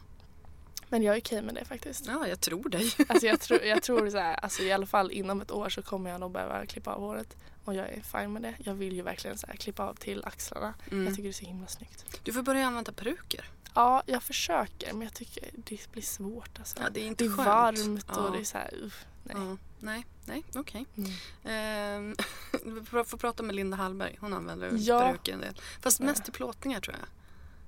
[0.88, 2.06] Men jag är okej med det faktiskt.
[2.06, 2.92] Ja, jag tror dig.
[3.08, 5.82] Alltså jag, tror, jag tror så här, alltså i alla fall inom ett år så
[5.82, 7.36] kommer jag nog behöva klippa av håret.
[7.64, 8.54] Och jag är fine med det.
[8.58, 10.74] Jag vill ju verkligen så här, klippa av till axlarna.
[10.90, 11.04] Mm.
[11.06, 12.04] Jag tycker det är så himla snyggt.
[12.22, 13.44] Du får börja använda peruker.
[13.74, 16.76] Ja, jag försöker men jag tycker det blir svårt alltså.
[16.80, 17.46] Ja, det är inte det är skönt.
[17.48, 18.16] varmt Ja.
[18.20, 19.37] och det är så här, uff, nej.
[19.38, 20.87] Ja, nej, nej, okej.
[20.96, 21.11] Mm.
[21.44, 22.16] Ehm,
[22.94, 24.16] vi får prata med Linda Hallberg.
[24.20, 25.00] Hon använder Ja.
[25.00, 25.61] peruker en del.
[25.80, 26.06] Fast Ja.
[26.06, 27.09] mest till plåtningar tror jag.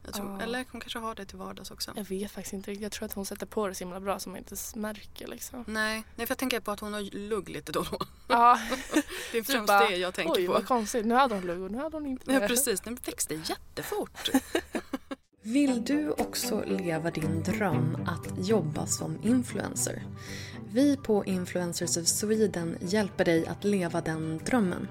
[0.05, 0.41] jag tror, Ja.
[0.41, 1.93] Eller hon kanske har det till vardags också.
[1.97, 2.83] Jag vet faktiskt inte riktigt.
[2.83, 5.65] Jag tror att hon sätter på det så himla bra som man inte märker liksom.
[5.69, 7.99] Nej, nej, för jag tänker på att hon har lugg lite då och då.
[8.29, 8.61] Ja,
[9.33, 10.53] Det är Du främst bara, det jag tänker oj på.
[10.53, 11.07] vad konstigt.
[11.07, 12.49] Nu hade hon lugg och nu hade hon inte Ja, det.
[12.49, 12.81] precis.
[12.81, 14.31] Den växte jättefort.
[15.45, 20.03] Vill du också leva din dröm att jobba som influencer?
[20.73, 24.89] Vi på Influencers of Sweden hjälper dig att leva den drömmen.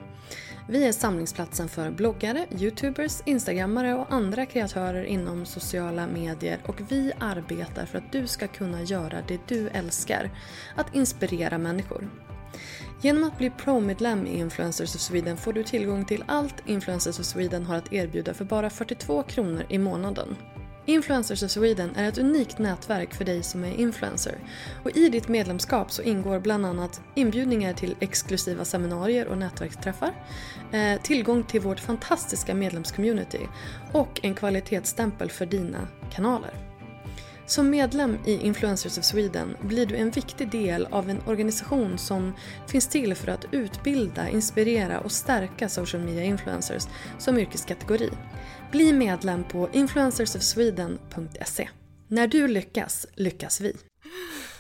[0.70, 7.12] Vi är samlingsplatsen för bloggare, youtubers, instagrammare och andra kreatörer inom sociala medier och vi
[7.20, 10.32] arbetar för att du ska kunna göra det du älskar,
[10.76, 12.10] att inspirera människor.
[13.04, 17.26] Genom att bli Pro-medlem i Influencers of Sweden får du tillgång till allt Influencers of
[17.26, 20.36] Sweden har att erbjuda för bara 42 kronor i månaden.
[20.86, 24.36] Influencers of Sweden är ett unikt nätverk för dig som är influencer.
[24.84, 30.14] Och I ditt medlemskap så ingår bland annat inbjudningar till exklusiva seminarier och nätverksträffar,
[30.72, 33.48] eh, tillgång till vårt fantastiska medlemscommunity
[33.92, 36.71] och en kvalitetsstämpel för dina kanaler.
[37.52, 42.34] Som medlem i Influencers of Sweden blir du en viktig del av en organisation som
[42.68, 46.84] finns till för att utbilda, inspirera och stärka social media influencers
[47.20, 48.10] som yrkeskategori.
[48.72, 51.70] Bli medlem på influencersofsweden.se.
[52.08, 53.76] När du lyckas, lyckas vi.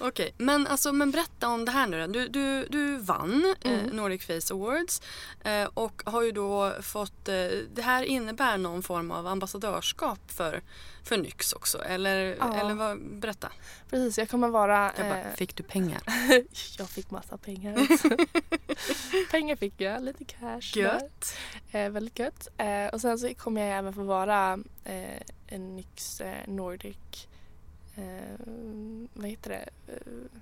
[0.01, 2.07] Okej, men, alltså, men berätta om det här nu då.
[2.07, 3.85] Du, du, du vann eh, Mm.
[3.95, 5.01] Nordic Face Awards
[5.43, 7.35] eh, och har ju då fått, eh,
[7.73, 10.61] det här innebär någon form av ambassadörskap för,
[11.03, 12.59] för Nyx också, eller, Ja.
[12.59, 13.51] eller vad, berätta.
[13.89, 14.91] Precis, jag kommer vara...
[14.97, 16.01] Jag bara, eh, fick du pengar?
[16.77, 18.09] jag fick massa pengar också.
[19.31, 20.75] pengar fick jag, lite cash.
[20.75, 21.37] Gött.
[21.71, 22.47] Eh, väldigt gött.
[22.57, 27.27] Eh, och sen så kommer jag även få vara eh, en Nyx eh, Nordic,
[27.95, 28.39] eh,
[29.13, 30.39] vad heter det, eh,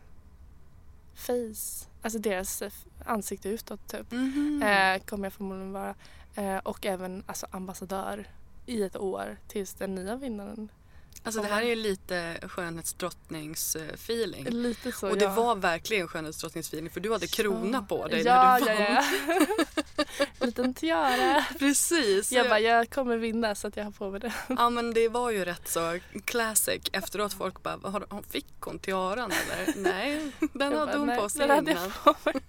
[1.16, 2.72] face, alltså deras eh,
[3.06, 4.12] ansikte utåt typ.
[4.12, 4.64] Mhm.
[4.64, 5.96] Eh, kommer jag förmodligen vara.
[6.36, 8.28] Eh, och även alltså, ambassadör
[8.66, 10.70] i ett år tills den nya vinnaren.
[11.24, 14.50] Alltså det här är ju lite skönhetsdrottnings-feeling.
[14.50, 15.34] Lite så Och det ja.
[15.34, 18.76] var verkligen skönhetsdrottningsfeeling för du hade krona på dig ja, när du vann.
[19.28, 19.46] Ja,
[19.98, 20.06] ja.
[20.40, 21.46] En liten tiara.
[21.60, 22.32] Precis.
[22.32, 24.34] Jag bara, jag kommer vinna så att jag har på mig det.
[24.50, 26.82] Ja men det var ju rätt så classic.
[26.92, 29.74] Efteråt folk bara, "Har- har- fick hon tiaran eller?
[29.78, 31.92] Nej, den Jag hade bara, hon "Nej, på sig den hade innan.
[32.06, 32.42] jag på mig.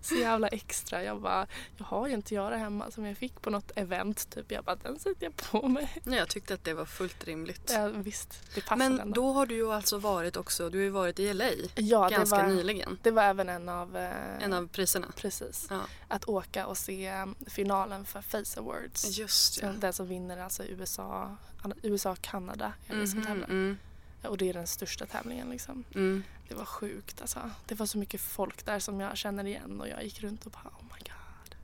[0.00, 1.02] Så jävla extra.
[1.02, 4.52] Jag bara, jag har ju en tiara hemma som jag fick på något event typ.
[4.52, 6.00] Jag bara, den sätter jag på mig.
[6.04, 7.55] Nej, jag tyckte att det var fullt rimligt.
[7.68, 9.14] Ja, visst, det passar men ändå.
[9.14, 12.14] då har du ju alltså varit också, du har ju varit i LA ja, det
[12.16, 12.98] ganska var, nyligen.
[13.02, 15.06] Det var även en av, eh, En av priserna.
[15.16, 15.80] precis, Ja.
[16.08, 19.18] att åka och se eh, finalen för Face Awards.
[19.18, 19.72] Just ja.
[19.72, 21.36] Den som vinner alltså USA,
[21.82, 23.48] USA och Kanada är det som tävlar.
[23.48, 23.78] mm,
[24.24, 25.84] Och det är den största tävlingen liksom.
[25.94, 26.22] mm.
[26.48, 27.50] Det var sjukt alltså.
[27.66, 30.52] Det var så mycket folk där som jag känner igen och jag gick runt och
[30.52, 31.56] bara oh my god.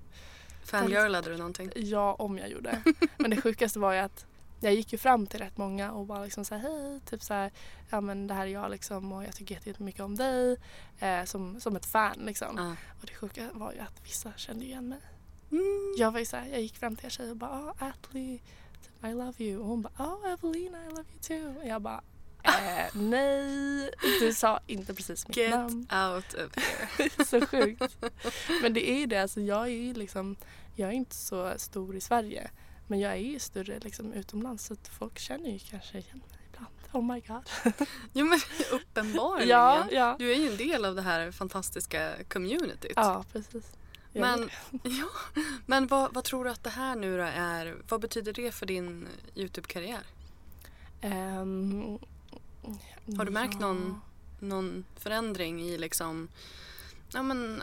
[0.64, 1.70] Fangirlade du någonting?
[1.76, 2.82] Ja, om jag gjorde.
[3.16, 4.26] Men det sjukaste var ju att
[4.62, 7.34] jag gick ju fram till rätt många och bara liksom så här, hej, typ så
[7.34, 7.50] här,
[7.90, 10.56] ja men det här är jag liksom och jag tycker jätte- jättemycket om dig
[10.98, 12.54] eh, som, som ett fan liksom.
[12.56, 12.70] Ja.
[13.00, 14.98] Och det sjuka var ju att vissa kände igen mig.
[15.50, 15.94] Mm.
[15.98, 18.38] Jag var ju så här, jag gick fram till en tjej och bara, oh, Atlee,
[18.82, 19.60] typ, I love you.
[19.60, 21.60] Och hon bara, oh Evelina, I love you too.
[21.62, 22.02] Och jag bara,
[22.42, 25.86] eh, nej, du sa inte precis mitt Get namn.
[25.92, 27.24] out of here.
[27.26, 27.96] så sjukt.
[28.62, 30.36] Men det är ju det, alltså jag är ju liksom,
[30.76, 32.50] jag är inte så stor i Sverige.
[32.92, 36.74] Men jag är ju större liksom utomlands så folk känner ju kanske igen mig ibland.
[36.92, 37.74] Oh my god.
[38.12, 38.40] Jo men
[38.72, 39.48] uppenbarligen.
[39.48, 40.16] Ja, ja.
[40.18, 42.92] Du är ju en del av det här fantastiska communityt.
[42.96, 43.76] Ja, precis.
[44.12, 44.50] Jag Men,
[44.82, 45.08] ja,
[45.66, 47.76] men vad, vad tror du att det här nu då är?
[47.88, 50.06] Vad betyder det för din Youtube-karriär?
[51.00, 51.98] Ehm,
[53.16, 53.66] Har du märkt ja.
[53.66, 54.00] någon,
[54.40, 56.28] någon förändring i liksom
[57.14, 57.62] ja, men,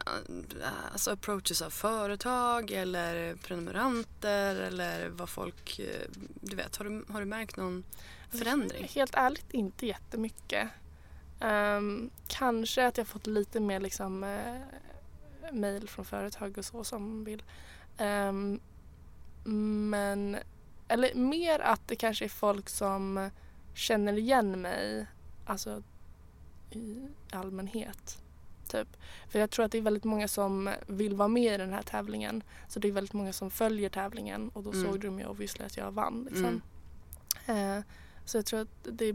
[0.61, 6.09] äh, alltså approaches av företag eller prenumeranter eller vad folk, eh,
[6.41, 7.83] du vet, har du, har du märkt någon
[8.31, 8.87] förändring?
[8.87, 10.69] Helt ärligt inte jättemycket.
[11.41, 14.61] Um, kanske att jag fått lite mer liksom uh,
[15.51, 17.43] mail från företag och så som vill.
[17.97, 18.59] Ehm,
[19.89, 20.37] men,
[20.87, 23.29] eller mer att det kanske är folk som
[23.73, 25.05] känner igen mig,
[25.45, 25.83] alltså
[26.71, 28.18] i allmänhet.
[28.69, 28.87] Typ.
[29.29, 31.81] För jag tror att det är väldigt många som vill vara med i den här
[31.81, 32.43] tävlingen.
[32.67, 34.85] Så det är väldigt många som följer tävlingen och då Mm.
[34.91, 36.23] såg de ju obviously att jag vann.
[36.29, 36.61] Liksom.
[37.45, 37.77] Mm.
[37.77, 37.83] Eh,
[38.29, 39.13] så jag tror att det är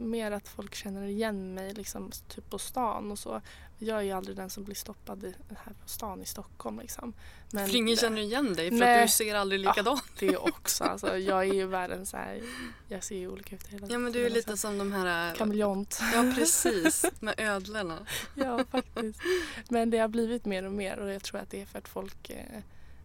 [0.00, 3.40] mer att folk känner igen mig liksom, typ på stan och så.
[3.78, 6.80] Jag är ju aldrig den som blir stoppad i, här på stan i Stockholm.
[6.80, 7.12] Liksom.
[7.50, 9.02] Men För ingen känner igen dig för Nej.
[9.02, 10.84] att du ser aldrig likadan det också.
[10.84, 12.42] Alltså, jag är ju världens så här,
[12.88, 14.92] jag ser ju olika ut hela Ja men du är tiden, lite så som de
[14.92, 15.34] här...
[15.34, 16.00] Kameleont.
[16.12, 18.06] Ja precis, med ödlorna.
[18.34, 19.20] ja, faktiskt.
[19.68, 21.88] Men det har blivit mer och mer och jag tror att det är för att
[21.88, 22.56] folk eh,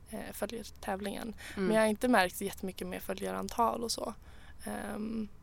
[0.09, 1.33] eh, följer tävlingen.
[1.53, 1.67] Mm.
[1.67, 4.13] Men jag har inte märkt jättemycket mer följarantal och så.
[4.65, 5.40] Faktiskt.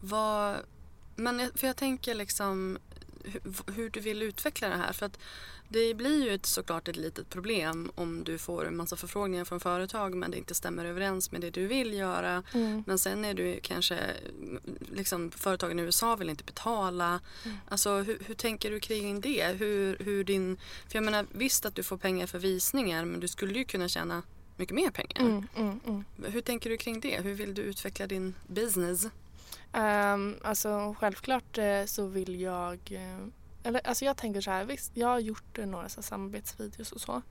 [0.00, 0.56] Vad,
[1.16, 2.78] men för jag tänker liksom
[3.24, 4.92] hur, hur du vill utveckla det här.
[4.92, 5.18] För att
[5.68, 9.60] det blir ju ett, såklart ett litet problem om du får en massa förfrågningar från
[9.60, 12.42] företag men det inte stämmer överens med det du vill göra.
[12.54, 12.84] Mm.
[12.86, 13.98] Men sen är du kanske,
[14.92, 17.20] liksom företagen i USA vill inte betala.
[17.44, 17.56] Mm.
[17.68, 19.56] Alltså hur, hur tänker du kring det?
[19.58, 20.56] Hur, hur din,
[20.88, 23.88] för jag menar visst att du får pengar för visningar men du skulle ju kunna
[23.88, 24.22] tjäna
[24.56, 25.20] mycket mer pengar.
[25.20, 26.04] Mm, mm, mm.
[26.32, 27.20] Hur tänker du kring det?
[27.20, 29.06] Hur vill du utveckla din business?
[29.76, 33.26] Um, alltså självklart eh, så vill jag, eh,
[33.62, 37.00] eller alltså jag tänker så här, visst jag har gjort några så här, samarbetsvideos och
[37.00, 37.22] så.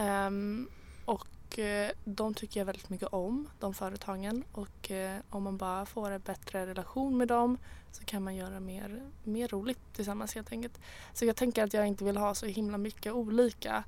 [0.00, 0.68] Um,
[1.04, 4.44] och eh, de tycker jag väldigt mycket om, de företagen.
[4.52, 4.90] Och
[5.30, 7.58] om man bara får en bättre relation med dem
[7.92, 10.80] så kan man göra mer, mer roligt tillsammans helt enkelt.
[11.12, 13.84] Så jag tänker att jag inte vill ha så himla mycket olika.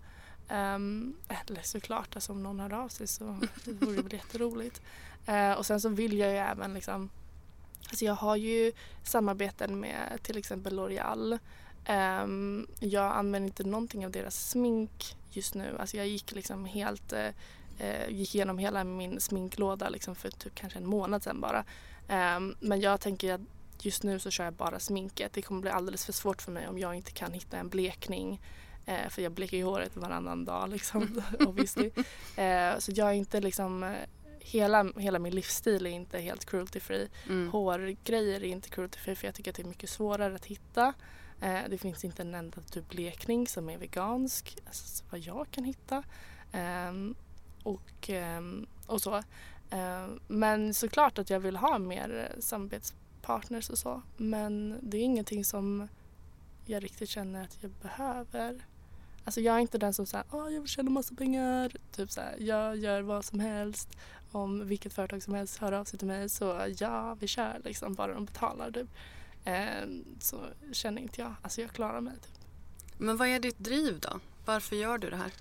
[0.51, 3.25] Um, eller såklart, alltså om någon hör av sig så
[3.65, 4.83] vore det väl jätteroligt.
[5.29, 7.11] Uh, och sen så vill jag ju även liksom
[7.89, 8.73] Alltså jag har ju
[9.03, 11.39] samarbeten med till exempel L'Oreal.
[11.89, 15.77] Um, jag använder inte någonting av deras smink just nu.
[15.79, 20.79] Alltså jag gick liksom helt uh, gick igenom hela min sminklåda liksom för typ kanske
[20.79, 21.65] en månad sedan bara.
[22.37, 23.41] Um, men jag tänker att
[23.81, 25.33] just nu så kör jag bara sminket.
[25.33, 28.41] Det kommer bli alldeles för svårt för mig om jag inte kan hitta en blekning.
[28.89, 31.87] Uh, för jag bleker ju håret varannan dag liksom obviously.
[31.87, 33.95] Uh, så jag är inte liksom
[34.45, 37.09] hela, hela min livsstil är inte helt cruelty free.
[37.29, 37.49] Mm.
[37.49, 40.95] Hårgrejer är inte cruelty free för jag tycker att det är mycket svårare att hitta.
[41.41, 45.65] Eh, det finns inte en enda typ blekning som är vegansk, alltså vad jag kan
[45.65, 46.03] hitta.
[46.53, 46.93] Eh,
[47.63, 48.41] och, eh,
[48.87, 49.23] och så.
[49.71, 54.03] Ehm, men såklart att jag vill ha mer samarbetspartners och så.
[54.17, 55.89] Men det är ingenting som
[56.67, 58.67] jag riktigt känner att jag behöver.
[59.25, 61.73] Alltså jag är inte den som säger att jag vill tjäna massa pengar.
[61.93, 63.89] Typ så här, jag gör vad som helst
[64.35, 67.95] om vilket företag som helst hör av sig till mig så ja, vi kör liksom
[67.95, 68.89] bara de betalar typ.
[69.45, 69.89] Eh,
[70.21, 70.41] så
[70.73, 71.35] känner inte jag.
[71.43, 72.39] Alltså jag klarar mig typ.
[72.99, 74.21] Men vad är ditt driv då?
[74.45, 75.33] Varför gör du det här?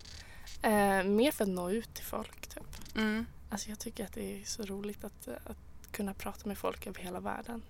[0.62, 2.96] Eh, mer för att nå ut till folk typ.
[2.96, 3.26] Mm.
[3.50, 5.58] Alltså jag tycker att det är så roligt att, att
[5.92, 7.62] kunna prata med folk över hela världen.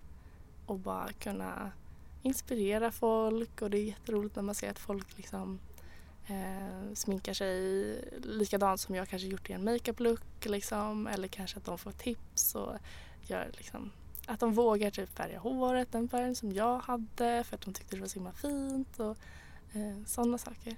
[0.65, 1.71] Och bara kunna
[2.21, 5.59] inspirera folk och det är jätteroligt när man ser att folk liksom
[6.27, 11.07] eh, sminkar sig likadant som jag kanske gjort i en makeup-look liksom.
[11.07, 12.77] Eller kanske att de får tips och
[13.21, 13.91] gör liksom
[14.27, 17.95] att de vågar typ färga håret den färgen som jag hade för att de tyckte
[17.95, 19.17] det var så himla fint och
[19.73, 20.75] eh, sådana saker.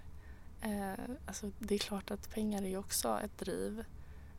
[0.61, 3.85] Eh, alltså det är klart att pengar är ju också ett driv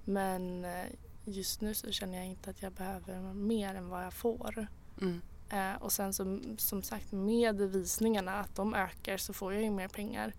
[0.04, 0.86] men eh,
[1.24, 4.66] just nu så känner jag inte att jag behöver mer än vad jag får.
[5.00, 5.20] Mm.
[5.50, 9.70] Eh, och sen som, som sagt med visningarna, att de ökar så får jag ju
[9.70, 10.34] mer pengar.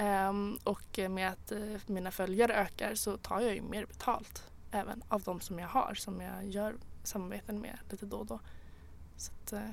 [0.00, 5.02] Um, och med att uh, mina följare ökar så tar jag ju mer betalt även
[5.08, 6.74] av de som jag har som jag gör
[7.04, 8.40] samarbeten med lite då och då.
[9.16, 9.70] Så att, uh,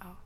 [0.00, 0.16] ja.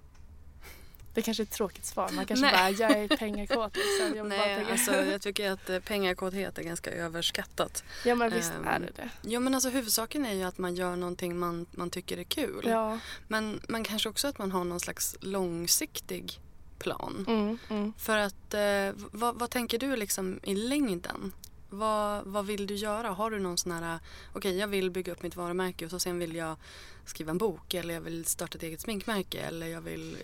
[1.14, 2.10] Det kanske är ett tråkigt svar.
[2.12, 3.76] Man kanske bara, jag är pengakåt.
[3.76, 4.16] Liksom.
[4.16, 4.70] Jag, Nej, pengar.
[4.70, 7.84] Alltså, jag tycker att eh, pengakåthet är ganska överskattat.
[8.04, 9.10] Ja men visst um, är det det.
[9.22, 12.64] Ja men alltså huvudsaken är ju att man gör någonting man, man tycker är kul.
[12.66, 12.98] Ja.
[13.28, 16.40] Men, men kanske också att man har någon slags långsiktig
[16.78, 17.24] plan.
[17.28, 17.92] Mm, mm.
[17.98, 21.32] För att, eh, vad, vad, tänker du liksom i längden?
[21.70, 23.08] Vad, vad vill du göra?
[23.08, 23.98] Har du någon sån här,
[24.28, 26.56] okej okay, jag vill bygga upp mitt varumärke och så sen vill jag
[27.04, 30.16] skriva en bok eller jag vill starta ett eget sminkmärke eller jag vill,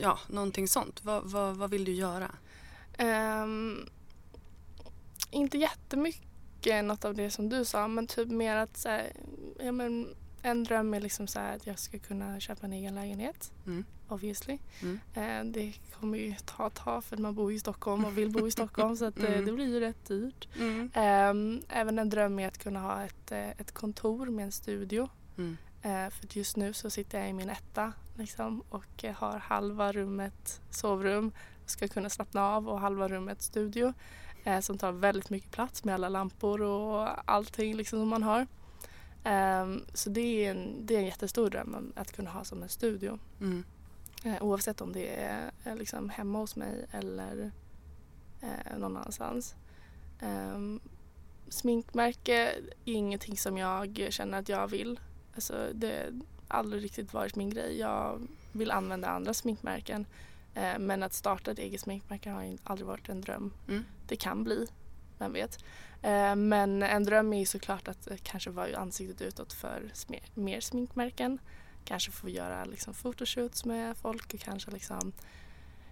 [0.00, 1.04] ja någonting sånt.
[1.04, 2.30] Vad, vad, vad vill du göra?
[3.42, 3.88] Um,
[5.30, 9.12] inte jättemycket något av det som du sa men typ mer att så här,
[9.58, 10.08] ja, men
[10.42, 13.52] en dröm är liksom så att jag ska kunna köpa en egen lägenhet.
[13.66, 13.84] Mm.
[14.08, 14.58] Obviously.
[14.82, 15.00] Mm.
[15.14, 18.46] Eh, det kommer ju ta ett tag för man bor i Stockholm och vill bo
[18.46, 19.46] i Stockholm så att, eh, mm.
[19.46, 20.48] det blir ju rätt dyrt.
[20.94, 21.32] Eh,
[21.68, 25.08] även en dröm är att kunna ha ett, eh, ett kontor med en studio.
[25.38, 25.56] Mm.
[25.82, 30.60] Eh, för just nu så sitter jag i min etta liksom, och har halva rummet
[30.70, 31.32] sovrum
[31.66, 33.94] ska kunna slappna av och halva rummet studio
[34.62, 38.46] som tar väldigt mycket plats med alla lampor och allting liksom som man har.
[39.24, 42.68] Um, så det är, en, det är en jättestor dröm att kunna ha som en
[42.68, 43.18] studio.
[43.40, 43.64] Mm.
[44.26, 47.52] Uh, oavsett om det är uh, liksom hemma hos mig eller
[48.42, 49.54] uh, någon annanstans.
[50.22, 50.80] Um,
[51.48, 55.00] sminkmärke är ingenting som jag känner att jag vill.
[55.34, 56.12] Alltså, det
[56.48, 57.78] har aldrig riktigt varit min grej.
[57.78, 60.06] Jag vill använda andra sminkmärken.
[60.78, 63.52] men att starta ett eget sminkmärke har aldrig varit en dröm.
[63.68, 63.84] Mm.
[64.08, 64.66] Det kan bli,
[65.18, 65.58] vem vet.
[66.02, 69.82] Eh, men en dröm är såklart att kanske vara ansiktet utåt för
[70.34, 71.38] mer sminkmärken.
[71.84, 75.12] Kanske få göra liksom photoshoots med folk och kanske liksom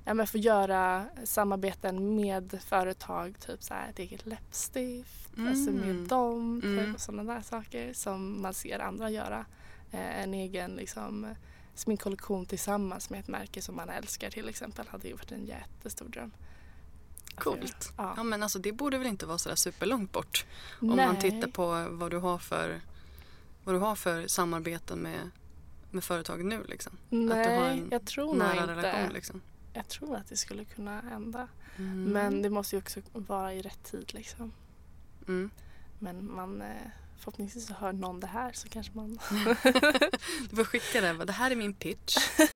[0.06, 5.48] ja, men få göra samarbeten med företag, typ så här, ett eget läppstift, mm.
[5.48, 6.94] alltså med dem typ, mm.
[6.94, 9.46] och sådana där saker som man ser andra göra.
[9.92, 11.34] Eh, en egen liksom,
[11.74, 16.08] sminkkollektion tillsammans med ett märke som man älskar till exempel hade ju varit en jättestor
[16.08, 16.32] dröm.
[17.38, 17.92] Coolt.
[17.96, 18.14] Ja.
[18.16, 18.22] ja.
[18.22, 20.46] men alltså det borde väl inte vara sådär superlångt bort.
[20.80, 20.90] Nej.
[20.90, 22.80] Om man tittar på vad du har för,
[23.64, 25.30] vad du har för samarbeten med,
[25.90, 26.92] med företag nu liksom.
[27.08, 28.74] Nej, att du har en jag tror nära inte.
[28.74, 29.40] relation liksom.
[29.72, 31.48] Jag tror att det skulle kunna hända.
[31.78, 32.04] Mm.
[32.04, 34.52] Men det måste ju också vara i rätt tid liksom.
[35.28, 35.50] Mm.
[35.98, 36.68] Men man eh,
[37.18, 39.08] förhoppningsvis så hör någon det här så kanske man...
[40.50, 41.24] du får skicka det.
[41.24, 42.16] Det här är min pitch.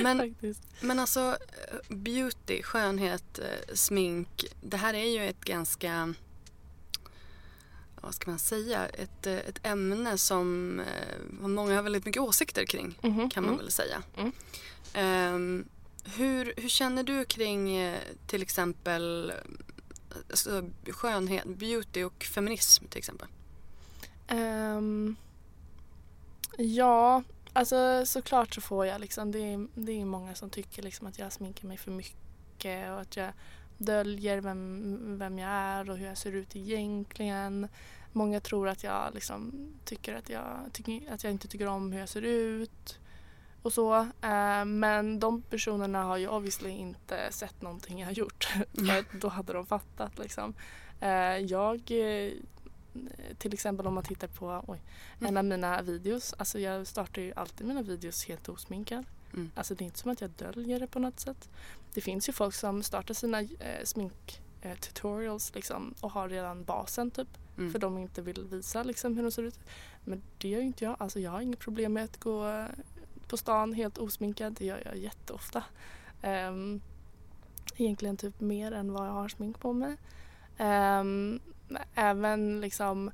[0.00, 0.34] Men,
[0.80, 1.38] men alltså
[1.88, 4.44] beauty, skönhet, eh, smink.
[4.62, 6.14] Det här är ju ett ganska,
[8.00, 12.66] vad ska man säga, ett, eh, ett ämne som eh, många har väldigt mycket åsikter
[12.66, 13.64] kring Mhm, kan man mm.
[13.64, 14.02] väl säga.
[14.16, 14.32] Mm.
[14.94, 15.68] Ehm,
[16.04, 19.32] hur, hur känner du kring eh, till exempel
[20.30, 23.28] alltså, skönhet, beauty och feminism till exempel?
[24.28, 25.16] Ehm,
[26.56, 27.22] ja,
[27.52, 31.18] alltså såklart så får jag liksom, det är, det är många som tycker liksom att
[31.18, 33.32] jag sminkar mig för mycket och att jag
[33.78, 37.68] döljer vem, vem jag är och hur jag ser ut egentligen.
[38.12, 42.00] Många tror att jag liksom tycker att jag, tycker, att jag inte tycker om hur
[42.00, 42.98] jag ser ut
[43.62, 43.94] och så.
[44.22, 48.44] Eh, men de personerna har ju obviously inte sett någonting jag har gjort.
[48.74, 50.54] För då hade de fattat liksom.
[51.00, 52.32] Eh, jag eh,
[53.38, 54.80] till exempel om man tittar på oj,
[55.20, 56.34] en av mina videos.
[56.38, 59.04] Alltså jag startar ju alltid mina videos helt osminkad.
[59.32, 59.50] Mm.
[59.54, 61.48] Alltså det är inte som att jag döljer det på något sätt.
[61.94, 64.76] Det finns ju folk som startar sina eh, smink eh,
[65.54, 67.28] liksom och har redan basen typ.
[67.58, 67.72] Mm.
[67.72, 69.58] För de inte vill visa liksom hur de ser ut.
[70.04, 70.96] Men det gör ju inte jag.
[70.98, 72.66] Alltså jag har inget problem med att gå eh,
[73.28, 74.52] på stan helt osminkad.
[74.52, 75.64] Det gör jag jätteofta.
[76.22, 76.80] Um,
[77.76, 79.96] egentligen typ mer än vad jag har smink på mig.
[80.58, 81.40] Ehm,
[81.94, 83.10] även liksom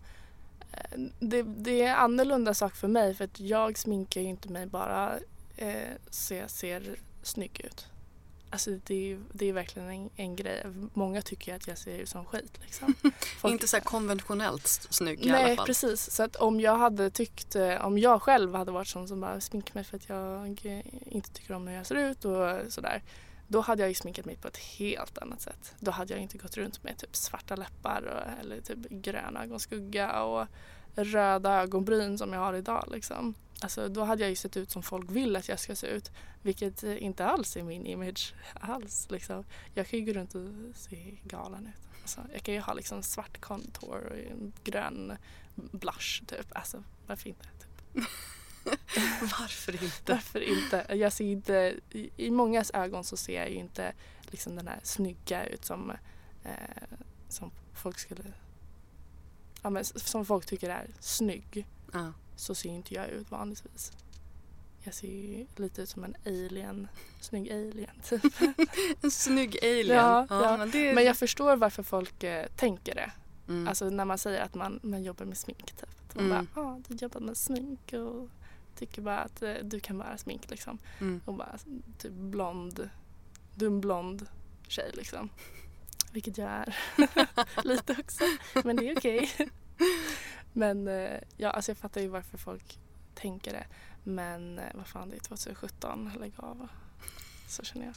[0.72, 4.66] eh, det, det är annorlunda sak för mig för att jag sminkar ju inte mig
[4.66, 5.12] bara
[5.56, 7.86] eh, så jag ser snygg ut.
[8.50, 10.62] Alltså det är, det är verkligen en, en grej.
[10.94, 12.94] Många tycker att jag ser ut som skit liksom.
[13.40, 15.66] Folk- Inte så här konventionellt snygg i Nej alla fall.
[15.66, 16.10] precis.
[16.10, 19.40] Så att om jag hade tyckt, eh, om jag själv hade varit sån som bara
[19.40, 23.02] sminkar mig för att jag eh, inte tycker om hur jag ser ut och sådär.
[23.50, 25.74] Då hade jag ju sminkat mig på ett helt annat sätt.
[25.80, 30.22] Då hade jag inte gått runt med typ svarta läppar och, eller typ grön ögonskugga
[30.22, 30.46] och
[30.94, 33.34] röda ögonbryn som jag har idag liksom.
[33.60, 36.10] Alltså då hade jag ju sett ut som folk vill att jag ska se ut.
[36.42, 39.10] Vilket inte alls är min image alls.
[39.10, 39.44] Liksom.
[39.74, 41.88] Jag kan ju gå runt och se galen ut.
[42.02, 45.16] Alltså, jag kan ju ha liksom svart kontor och grön
[45.54, 46.46] blush typ.
[46.52, 47.44] Alltså varför inte?
[47.44, 48.04] Typ.
[49.20, 50.12] Varför inte?
[50.12, 50.86] Varför inte?
[50.96, 53.92] Jag ser inte, i, i mångas ögon så ser jag ju inte
[54.22, 55.90] liksom den här snygga ut som,
[56.44, 56.96] eh,
[57.28, 58.22] som folk skulle
[59.62, 61.66] ja, men, som folk tycker är snygg.
[61.92, 62.12] Ja.
[62.36, 63.92] Så ser inte jag ut vanligtvis.
[64.82, 66.88] Jag ser ju lite ut som en alien,
[67.20, 68.22] snygg alien typ.
[69.02, 69.86] en snygg alien.
[69.96, 70.56] Ja, ja.
[70.56, 70.94] Men, det...
[70.94, 73.10] men, jag förstår varför folk eh, tänker det.
[73.48, 73.68] Mm.
[73.68, 75.82] Alltså när man säger att man, man jobbar med smink typ.
[75.82, 76.48] Att man Mm.
[76.54, 78.28] bara, ah, du jobbar med smink och
[78.78, 80.78] tycker bara att eh, du kan vara smink liksom.
[81.00, 81.20] Mm.
[81.24, 81.58] Och bara
[81.98, 82.90] typ blond,
[83.54, 84.26] dum blond
[84.68, 85.28] tjej liksom.
[86.12, 86.76] Vilket jag är.
[87.64, 88.24] Lite också.
[88.64, 89.30] Men det är okej.
[90.52, 92.78] Men eh, ja, alltså jag fattar ju varför folk
[93.14, 93.66] tänker det.
[94.04, 96.10] Men eh, vad fan, det är 2017.
[96.20, 96.68] Lägg av.
[97.48, 97.94] Så känner jag.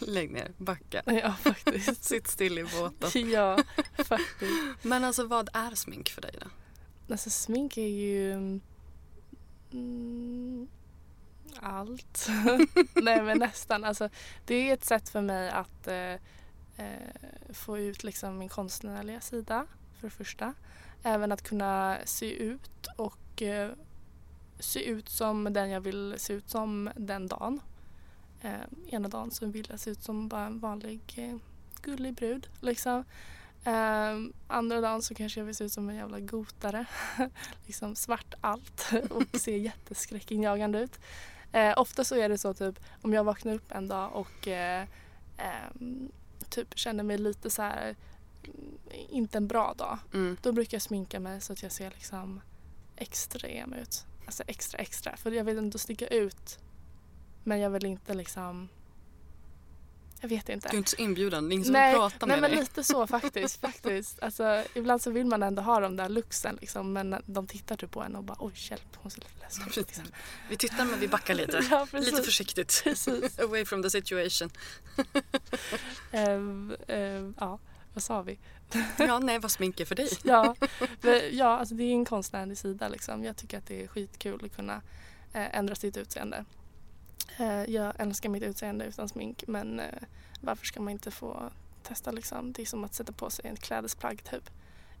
[0.08, 1.02] Lägg ner, backa.
[1.06, 2.04] Ja, faktiskt.
[2.04, 3.30] Sitt still i båten.
[3.30, 3.58] ja,
[3.96, 4.52] faktiskt.
[4.82, 6.46] Men alltså vad är smink för dig då?
[7.12, 8.60] Alltså smink är ju
[9.72, 10.68] mm,
[11.60, 12.28] allt.
[12.94, 13.84] Nej men nästan.
[13.84, 14.08] Alltså,
[14.44, 16.12] det är ett sätt för mig att eh,
[16.76, 19.66] eh, få ut liksom min konstnärliga sida
[20.00, 20.54] för det första.
[21.02, 23.70] Även att kunna se ut och eh,
[24.58, 27.60] se ut som den jag vill se ut som den dagen.
[28.42, 31.36] Eh, ena dagen så vill jag se ut som bara en vanlig eh,
[31.82, 33.04] gullig brud liksom.
[33.64, 36.84] Eh, andra dagen så kanske jag vill se ut som en jävla gotare.
[37.66, 41.00] liksom svart allt och se jätteskräckinjagande ut.
[41.52, 44.86] Eh, ofta så är det så typ om jag vaknar upp en dag och eh,
[45.36, 46.10] ehm,
[46.48, 47.96] typ känner mig lite så här
[48.44, 48.78] mm,
[49.10, 49.98] inte en bra dag.
[50.14, 50.36] Mm.
[50.42, 52.40] Då brukar jag sminka mig så att jag ser liksom
[52.96, 54.04] extrem ut.
[54.26, 55.16] Alltså extra extra.
[55.16, 56.58] För jag vill inte sticka ut.
[57.44, 58.68] Men jag vill inte liksom
[60.20, 60.68] jag vet inte.
[60.68, 62.50] Du är inte så inbjudande, det är ingen som nej, vill prata nej med men
[62.50, 62.60] dig.
[62.60, 63.60] lite så faktiskt.
[63.60, 64.22] faktiskt.
[64.22, 67.90] Alltså, ibland så vill man ändå ha de där luxen liksom, men de tittar typ
[67.90, 69.76] på en och bara oj hjälp hon ser lite ledsen ut.
[69.76, 70.04] Liksom.
[70.48, 71.62] Vi tittar men vi backar lite.
[71.70, 72.84] Ja, lite försiktigt.
[73.42, 74.50] Away from the situation.
[76.12, 77.58] Ehm, ehm, ja,
[77.94, 78.38] vad sa vi?
[78.98, 80.08] Ja, nej vad smink är för dig.
[80.22, 80.56] Ja,
[81.00, 83.24] men, ja alltså det är en konstnärlig sida liksom.
[83.24, 84.82] Jag tycker att det är skitkul att kunna
[85.32, 86.44] eh, ändra sitt utseende.
[87.38, 90.02] Eh, jag älskar mitt utseende utan smink men eh,
[90.40, 91.50] varför ska man inte få
[91.82, 92.52] testa liksom?
[92.52, 94.50] Det är som att sätta på sig ett klädesplagg typ.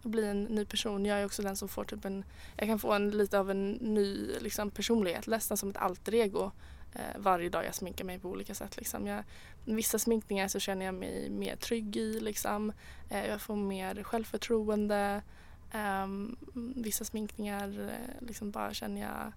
[0.02, 1.06] Och bli en ny person.
[1.06, 2.24] Jag är också den som får typ en,
[2.56, 6.50] jag kan få en lite av en ny liksom, personlighet, nästan som ett alter ego
[6.94, 8.76] eh, varje dag jag sminkar mig på olika sätt.
[8.76, 9.06] Liksom.
[9.06, 9.24] Jag,
[9.64, 12.20] vissa sminkningar så känner jag mig mer trygg i.
[12.20, 12.72] Liksom.
[13.10, 15.22] Eh, jag får mer självförtroende.
[15.72, 16.36] Ehm,
[16.76, 19.32] vissa sminkningar eh, liksom bara känner jag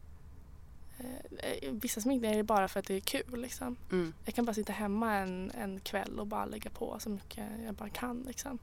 [1.72, 3.42] Vissa sminkningar är bara för att det är kul.
[3.42, 3.76] Liksom.
[3.92, 4.14] Mm.
[4.26, 7.74] Jag kan bara sitta hemma en, en kväll och bara lägga på så mycket jag
[7.76, 8.22] bara kan.
[8.28, 8.60] Liksom.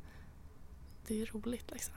[1.06, 1.70] Det är roligt.
[1.70, 1.94] Liksom.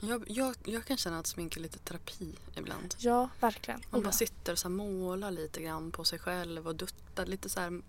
[0.00, 2.94] Jag, jag, jag kan känna att smink är lite terapi ibland.
[2.98, 3.80] Ja, verkligen.
[3.90, 4.12] Man bara ja.
[4.12, 7.82] sitter och så målar lite grann på sig själv och duttar lite så här,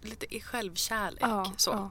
[0.00, 1.22] lite i självkärlek.
[1.22, 1.70] Ja, så.
[1.70, 1.90] ja.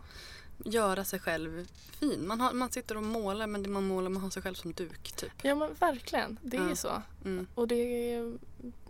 [0.66, 1.68] Göra sig själv
[2.00, 2.28] fin.
[2.28, 4.74] Man, har, man sitter och målar men det man målar man har sig själv som
[4.74, 5.32] duk typ.
[5.42, 6.40] ja, men verkligen.
[6.42, 6.76] Det är Ja.
[6.76, 7.02] så.
[7.26, 7.48] Mm.
[7.56, 7.76] Och det
[8.14, 8.38] är,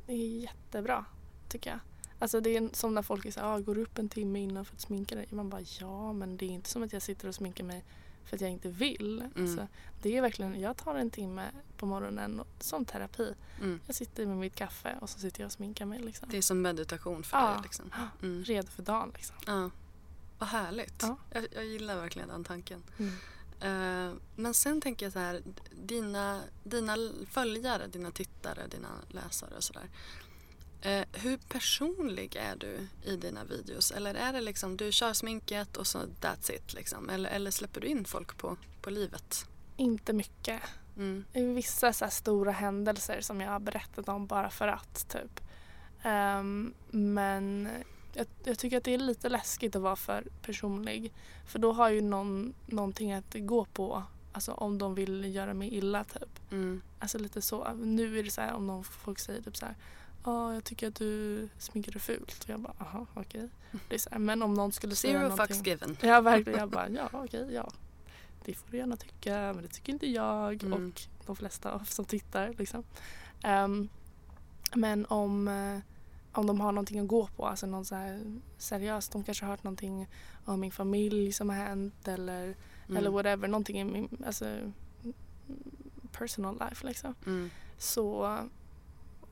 [0.10, 1.06] det är jättebra,
[1.50, 1.80] tycker jag.
[2.20, 4.66] Alltså det är som när folk är så här, ah, går upp en timme innan
[4.66, 5.28] för att sminka dig?
[5.32, 7.84] Man bara, ja men det är inte som att jag sitter och sminkar mig
[8.26, 9.20] för att jag inte vill.
[9.22, 9.44] Mm.
[9.44, 9.68] Alltså,
[10.02, 11.46] det är verkligen, jag tar en timme
[11.78, 13.34] på morgonen som terapi.
[13.62, 13.80] Mm.
[13.86, 16.00] Jag sitter med mitt kaffe och så sitter jag och sminkar mig.
[16.00, 16.30] Liksom.
[16.32, 17.48] Det är som meditation för Ja.
[17.52, 17.60] dig.
[17.64, 17.90] Liksom.
[18.22, 18.44] Mm.
[18.44, 19.36] Redo för dagen liksom.
[19.48, 19.70] Ja.
[20.40, 21.02] Vad härligt.
[21.02, 21.18] Ja.
[21.32, 22.84] Jag, jag gillar verkligen den tanken.
[22.98, 23.14] Mm.
[23.62, 25.42] Eh, men sen tänker jag så här,
[25.72, 26.98] dina, dina
[27.32, 29.90] följare, dina tittare, dina läsare och sådär.
[30.82, 33.92] Eh, hur personlig är du i dina videos?
[33.92, 37.10] Eller är det liksom du kör sminket och så that's it liksom?
[37.10, 39.46] Eller, eller släpper du in folk på, på livet?
[39.78, 40.62] Inte mycket.
[40.98, 41.26] Mm.
[41.34, 45.40] Vissa så stora händelser som jag har berättat om bara för att typ.
[46.04, 47.70] Ehm, men
[48.20, 51.14] jag, jag tycker att det är lite läskigt att vara för personlig.
[51.46, 54.04] För då har ju någon någonting att gå på.
[54.32, 56.52] Alltså om de vill göra mig illa typ.
[56.52, 56.82] Mm.
[57.00, 57.74] Alltså lite så.
[57.74, 59.76] Nu är det så här om någon, folk säger typ så här.
[60.26, 62.44] Ja, jag tycker att du sminkar dig fult.
[62.44, 63.50] Och jag bara, aha, okej.
[63.90, 65.56] Det är så här, men om någon skulle säga Zero någonting.
[65.56, 65.98] fucks given.
[66.02, 66.60] Ja, verkligen.
[66.60, 67.70] Jag bara, ja okej, ja.
[68.46, 70.74] Det får du gärna tycka, men det tycker inte jag Mm.
[70.88, 72.54] och de flesta av- som tittar.
[72.58, 72.84] Liksom.
[73.44, 73.90] Ehm,
[74.76, 75.80] men om, eh,
[76.32, 79.50] om de har någonting att gå på, alltså någon så här seriöst, de kanske har
[79.52, 80.08] hört någonting
[80.46, 82.56] om min familj som har hänt eller,
[82.88, 82.98] Mm.
[82.98, 84.58] eller whatever, någonting i min alltså,
[86.12, 87.16] personal life liksom.
[87.26, 87.50] Mm.
[87.78, 88.38] Så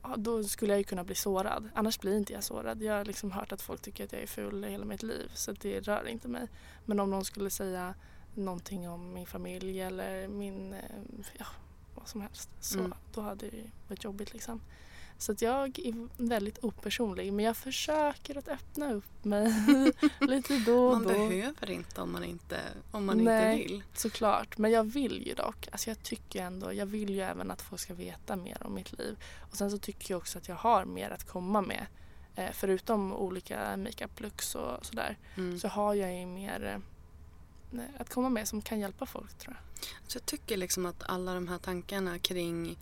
[0.02, 1.68] ja, då skulle jag ju kunna bli sårad.
[1.74, 2.82] Annars blir inte jag sårad.
[2.82, 5.52] Jag har liksom hört att folk tycker att jag är ful hela mitt liv så
[5.52, 6.48] det rör inte mig.
[6.84, 7.94] Men om någon skulle säga
[8.34, 10.80] någonting om min familj eller min, eh,
[11.38, 11.46] ja
[11.94, 12.50] vad som helst.
[12.60, 12.94] Så Mm.
[13.14, 14.60] då hade det varit jobbigt liksom.
[15.20, 19.52] Så att jag är väldigt opersonlig men jag försöker att öppna upp mig
[20.20, 21.08] lite då och Man då.
[21.08, 22.60] behöver inte om man inte,
[22.90, 23.62] om man Nej.
[23.62, 23.82] inte vill.
[23.94, 25.68] Såklart, men jag vill ju dock.
[25.72, 28.98] Alltså jag tycker ändå, jag vill ju även att folk ska veta mer om mitt
[28.98, 29.16] liv.
[29.50, 31.86] Och sen så tycker jag också att jag har mer att komma med.
[32.34, 35.58] Eh, förutom olika makeup-looks och sådär Mm.
[35.58, 36.80] så har jag ju mer
[37.72, 39.84] eh, att komma med som kan hjälpa folk tror jag.
[40.10, 42.78] Så jag tycker liksom att alla de här tankarna kring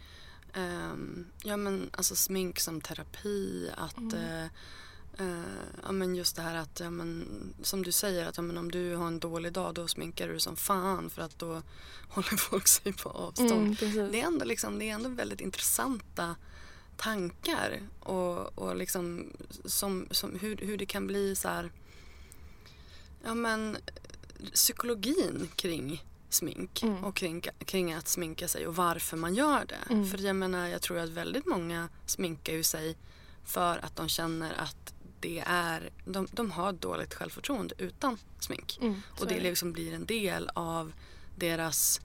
[0.56, 4.14] ehm, ja, men alltså smink som terapi, att Mm.
[5.18, 5.26] eh,
[5.82, 7.24] ja, men just det här att ja, men,
[7.62, 10.40] som du säger att ja, men om du har en dålig dag då sminkar du
[10.40, 11.62] som fan för att då
[12.08, 13.82] håller folk sig på avstånd.
[13.82, 14.12] Mm.
[14.12, 16.36] Det är ändå, liksom, det är ändå väldigt intressanta
[16.96, 19.32] tankar och, och liksom
[19.64, 21.72] som, som hur, hur det kan bli så här
[23.24, 23.76] ja men
[24.54, 26.04] psykologin kring
[26.36, 27.04] smink Mm.
[27.04, 29.92] och kring, kring att sminka sig och varför man gör det.
[29.94, 30.06] Mm.
[30.10, 32.96] För jag menar jag tror att väldigt många sminkar ju sig
[33.44, 38.78] för att de känner att det är, de, de har dåligt självförtroende utan smink.
[38.82, 40.92] Mm, Och det är liksom blir en del av
[41.36, 42.00] deras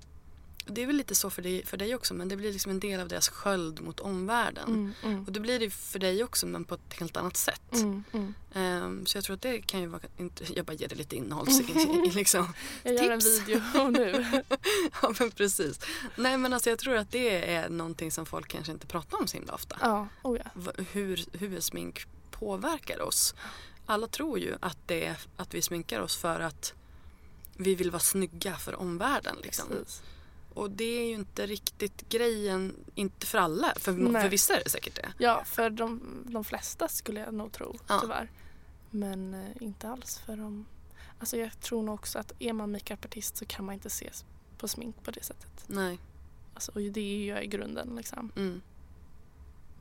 [0.65, 2.79] det är väl lite så för dig, för dig också men det blir liksom en
[2.79, 4.67] del av deras sköld mot omvärlden.
[4.69, 7.73] Mm, mm, Och det blir det för dig också men på ett helt annat sätt.
[7.73, 8.33] mm.
[8.53, 10.01] Ehm, så jag tror att det kan ju vara,
[10.55, 11.47] jag bara ger det lite innehåll.
[12.13, 12.53] liksom.
[12.83, 13.39] Jag gör en Tips.
[13.47, 14.25] video nu.
[15.01, 15.79] ja men precis.
[16.15, 19.27] Nej men alltså jag tror att det är någonting som folk kanske inte pratar om
[19.27, 19.77] så himla ofta.
[19.81, 20.73] ja, oh ja.
[20.91, 23.35] Hur, hur smink påverkar oss.
[23.85, 26.73] Alla tror ju att, det är, att vi sminkar oss för att
[27.57, 29.35] vi vill vara snygga för omvärlden.
[29.43, 29.67] Liksom.
[29.67, 30.01] Precis.
[30.53, 33.73] Och det är ju inte riktigt grejen, inte för alla.
[33.77, 34.21] För, Nej.
[34.21, 35.13] för vissa är det säkert det.
[35.17, 37.99] Ja, för de, de flesta skulle jag nog tro, Ja.
[38.01, 38.31] tyvärr.
[38.89, 40.65] Men eh, inte alls för dem.
[41.19, 44.25] Alltså jag tror nog också att är man makeupartist så kan man inte ses
[44.57, 45.63] på smink på det sättet.
[45.67, 45.99] Nej.
[46.53, 48.31] Alltså, och det är ju i grunden liksom.
[48.35, 48.61] Mm.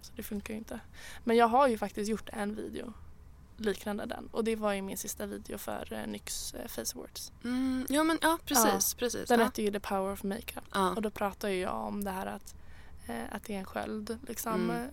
[0.00, 0.80] Så det funkar ju inte.
[1.24, 2.92] Men jag har ju faktiskt gjort en video
[3.60, 4.28] liknande den.
[4.32, 7.32] Och det var ju min sista video för eh, NYX eh, Face Awards.
[7.44, 8.94] Mm, ja men ja precis.
[8.94, 9.28] precis.
[9.28, 9.44] Den ja.
[9.44, 10.64] hette ju The Power of Makeup.
[10.74, 10.94] ja.
[10.94, 12.54] Och då pratar ju jag om det här att,
[13.06, 14.18] eh, att det är en sköld.
[14.28, 14.76] Liksom, Mm.
[14.84, 14.90] eh,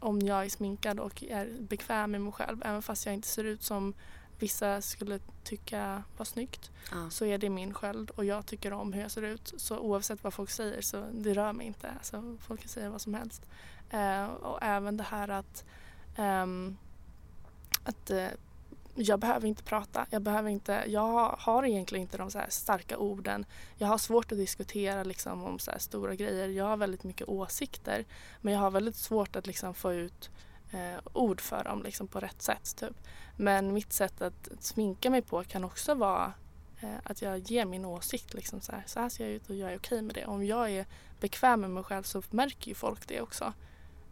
[0.00, 2.62] om jag är sminkad och är bekväm med mig själv.
[2.64, 3.94] Även fast jag inte ser ut som
[4.38, 6.70] vissa skulle tycka var snyggt.
[6.92, 7.10] ja.
[7.10, 9.54] Så är det min sköld och jag tycker om hur jag ser ut.
[9.56, 11.90] Så oavsett vad folk säger så det rör mig inte.
[11.90, 13.42] Alltså, folk kan säga vad som helst.
[13.90, 15.64] Eh, och även det här att,
[16.16, 16.76] ehm,
[17.86, 18.28] att eh,
[18.94, 20.06] jag behöver inte prata.
[20.10, 23.46] Jag, behöver inte, jag har egentligen inte de så här starka orden.
[23.78, 26.48] Jag har svårt att diskutera liksom, om så här stora grejer.
[26.48, 28.04] Jag har väldigt mycket åsikter
[28.40, 30.30] men jag har väldigt svårt att liksom, få ut
[30.70, 32.76] eh, ord för dem liksom, på rätt sätt.
[32.76, 32.96] Typ.
[33.36, 36.32] Men mitt sätt att sminka mig på kan också vara
[36.80, 38.34] eh, att jag ger min åsikt.
[38.34, 40.26] Liksom, så, här, så här ser jag ut och jag är okej med det.
[40.26, 40.86] Om jag är
[41.20, 43.52] bekväm med mig själv så märker ju folk det också.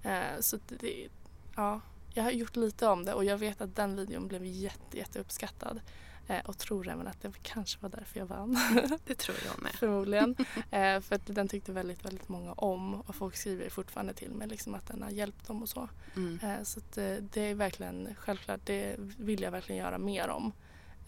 [0.03, 1.09] Eh, så det,
[1.57, 1.81] ja,
[2.15, 5.19] jag har gjort lite om det och jag vet att den videon blev jätte, jätte
[5.19, 5.81] uppskattad.
[6.27, 8.59] Eh, och tror även att det kanske var därför jag vann.
[9.05, 9.73] Det tror jag med.
[9.79, 10.37] Förmodligen.
[10.71, 14.49] eh, för att den tyckte väldigt, väldigt många om och folk skriver fortfarande till mig
[14.49, 15.89] liksom, att den har hjälpt dem och så.
[16.17, 16.39] Mm.
[16.43, 20.53] Eh, så att, eh, det är verkligen självklart, det vill jag verkligen göra mer om.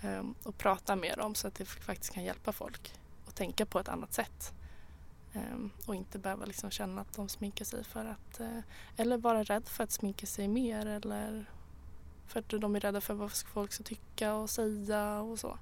[0.02, 2.94] Eh, och prata mer om så att det faktiskt kan hjälpa folk
[3.26, 4.52] att tänka på ett annat sätt.
[5.36, 8.58] Eh, och inte behöva liksom känna att de sminkar sig för att, eh,
[8.96, 11.50] eller vara rädd för att sminka sig mer eller
[12.26, 15.58] för att de är rädda för vad folk ska tycka och säga och så.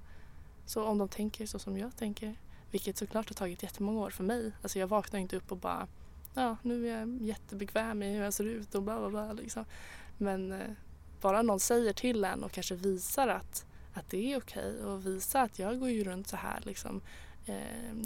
[0.66, 2.36] Så om de tänker så som jag tänker,
[2.70, 4.52] vilket såklart har tagit jättemånga år för mig.
[4.62, 5.88] Alltså jag vaknar inte upp och bara
[6.34, 9.32] ja, nu är jag jättebekväm i hur jag ser ut och bla bla bla.
[9.32, 9.64] Liksom.
[10.18, 10.70] Men eh,
[11.20, 15.42] bara någon säger till en och kanske visar att, att det är okej och visar
[15.42, 17.02] att jag går ju runt så här liksom.
[17.46, 17.54] Eh,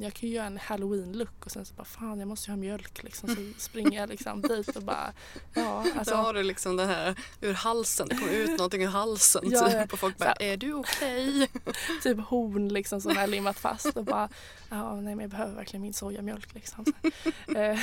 [0.00, 2.56] jag kan ju göra en halloween-look och sen så bara fan jag måste ju ha
[2.56, 3.28] mjölk liksom.
[3.28, 5.12] Så springer jag liksom dit och bara
[5.54, 6.14] ja Så alltså.
[6.14, 9.92] har du liksom det här ur halsen, det kommer ut någonting ur halsen Ja, typ
[9.92, 11.48] och folk bara, här- är du okej?
[12.02, 14.28] typ horn liksom som är limmat fast och bara
[14.68, 16.84] ja nej men jag behöver verkligen min sojamjölk liksom.
[17.56, 17.78] Eh,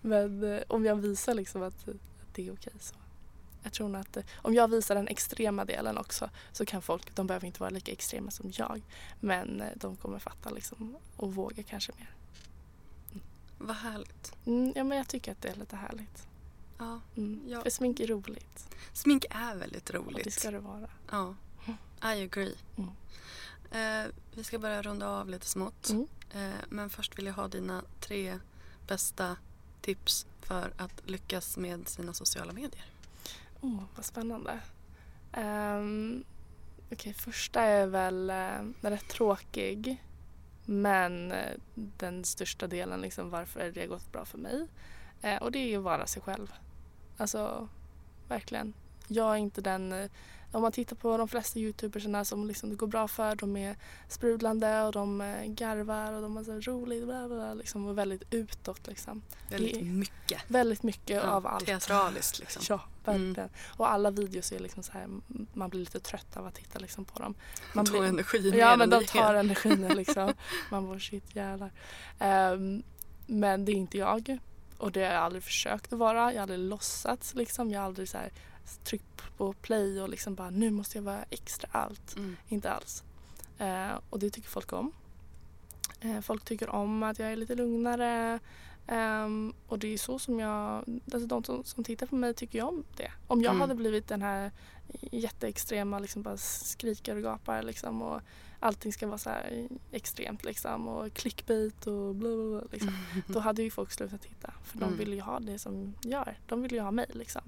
[0.00, 1.96] men eh, om jag visar liksom att, att
[2.34, 2.94] det är okej så.
[3.64, 7.14] Jag tror nog att eh, om jag visar den extrema delen också så kan folk,
[7.14, 8.82] de behöver inte vara lika extrema som jag
[9.20, 12.14] men eh, de kommer fatta liksom och våga kanske mer.
[13.58, 14.32] Vad härligt.
[14.46, 16.26] Mm, ja men jag tycker att det är lite härligt.
[16.78, 17.00] Ja.
[17.16, 17.40] Mm.
[17.46, 17.62] Ja.
[17.62, 20.32] För smink är roligt Smink är väldigt och det roligt.
[20.32, 20.88] ska det vara.
[21.10, 21.34] Ja,
[22.14, 22.54] I agree.
[22.76, 22.90] Mm.
[23.70, 25.90] Eh, vi ska börja runda av lite smått.
[25.90, 26.06] Mm.
[26.30, 28.38] Eh, men först vill jag ha dina tre
[28.86, 29.36] bästa
[29.80, 32.84] tips för att lyckas med sina sociala medier?
[33.64, 34.60] Oh, vad spännande.
[35.36, 36.24] Um,
[36.86, 40.04] Okej, okay, första är väl eh, uh, rätt tråkig.
[40.64, 44.66] Men uh, den största delen liksom varför det har gått bra för mig.
[45.24, 46.52] Uh, och det är ju att vara sig själv.
[47.16, 47.68] Alltså,
[48.28, 48.74] verkligen.
[49.08, 50.08] Jag är inte den
[50.54, 53.76] om man tittar på de flesta youtubersarna som liksom det går bra för, de är
[54.08, 58.22] sprudlande och de eh, garvar och de har så roligt bla bla, liksom, och väldigt
[58.30, 58.86] utåt.
[58.86, 59.22] Liksom.
[59.50, 60.42] Väldigt mycket.
[60.48, 61.66] Väldigt mycket ja, av allt.
[61.66, 62.62] Teatraliskt liksom.
[62.68, 63.36] Ja, verkligen.
[63.36, 63.50] Mm.
[63.76, 65.08] Och alla videos är liksom så här,
[65.52, 67.34] man blir lite trött av att titta liksom på dem.
[67.72, 70.34] Man de tar blir, energin Ja, men de tar energin liksom.
[70.70, 71.70] man bara shit jävlar.
[72.20, 72.82] Um,
[73.26, 74.38] men det är inte jag.
[74.78, 76.32] Och det har jag aldrig försökt att vara.
[76.32, 77.70] Jag har aldrig låtsats liksom.
[77.70, 78.30] Jag har aldrig så här
[78.84, 82.16] tryckt på play och liksom bara nu måste jag vara extra allt.
[82.16, 82.36] Mm.
[82.48, 83.02] Inte alls.
[83.58, 84.92] Eh, och det tycker folk om.
[86.00, 88.40] Eh, folk tycker om att jag är lite lugnare.
[88.88, 92.58] Um, och det är så som jag, alltså de som, som tittar på mig tycker
[92.58, 93.10] jag om det.
[93.26, 93.60] Om jag mm.
[93.60, 94.50] hade blivit den här
[95.00, 98.20] jätteextrema, liksom bara skriker och gapar liksom och
[98.60, 102.88] allting ska vara så här extremt liksom och clickbait och bla bla, bla liksom.
[102.88, 103.22] Mm.
[103.32, 104.98] Då hade ju folk slutat titta för de mm.
[104.98, 106.38] vill ju ha det som gör.
[106.46, 107.42] De vill ju ha mig liksom.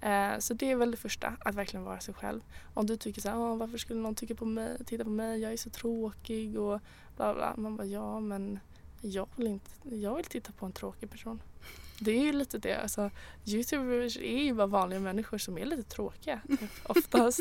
[0.00, 2.40] Eh, så det är väl det första, att verkligen vara sig själv.
[2.74, 5.52] Om du tycker så här, varför skulle någon tycka på mig, titta på mig, jag
[5.52, 6.80] är så tråkig och
[7.16, 7.54] bla bla.
[7.56, 8.58] Man bara, ja men
[9.00, 11.42] jag vill, inte, jag vill titta på en tråkig person.
[12.00, 12.74] Det är ju lite det.
[12.74, 13.10] Alltså,
[13.44, 16.40] Youtubers är ju bara vanliga människor som är lite tråkiga
[16.82, 17.40] oftast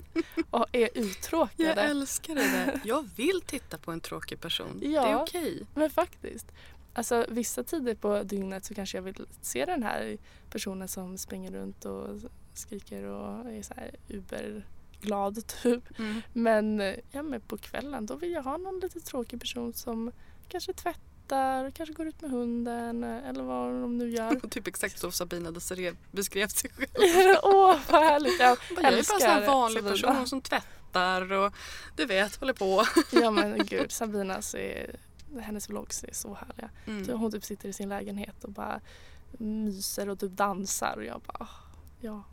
[0.50, 1.70] och är uttråkade.
[1.70, 2.82] Jag älskar det där.
[2.86, 4.80] Jag vill titta på en tråkig person.
[4.84, 5.54] Ja, det är okej.
[5.54, 5.66] Okay.
[5.74, 6.52] Men faktiskt.
[6.94, 10.18] Alltså vissa tider på dygnet så kanske jag vill se den här
[10.50, 12.10] personen som springer runt och
[12.58, 16.00] skriker och är så här uberglad typ.
[16.00, 16.22] Mm.
[16.34, 20.12] Men, ja, men på kvällen då vill jag ha någon lite tråkig person som
[20.48, 24.48] kanske tvättar, kanske går ut med hunden eller vad de nu gör.
[24.50, 27.38] typ exakt så Sabina Desirée beskrev sig själv.
[27.44, 31.54] Åh vad härligt, jag, jag är bara en vanlig person som tvättar och
[31.96, 32.84] du vet håller på.
[33.12, 34.96] ja men gud Sabinas är
[35.40, 36.70] hennes vlogs är så härliga.
[36.86, 37.20] Mm.
[37.20, 38.82] Hon typ sitter i sin lägenhet och bara
[39.32, 41.48] myser och typ dansar och jag bara
[42.00, 42.24] ja.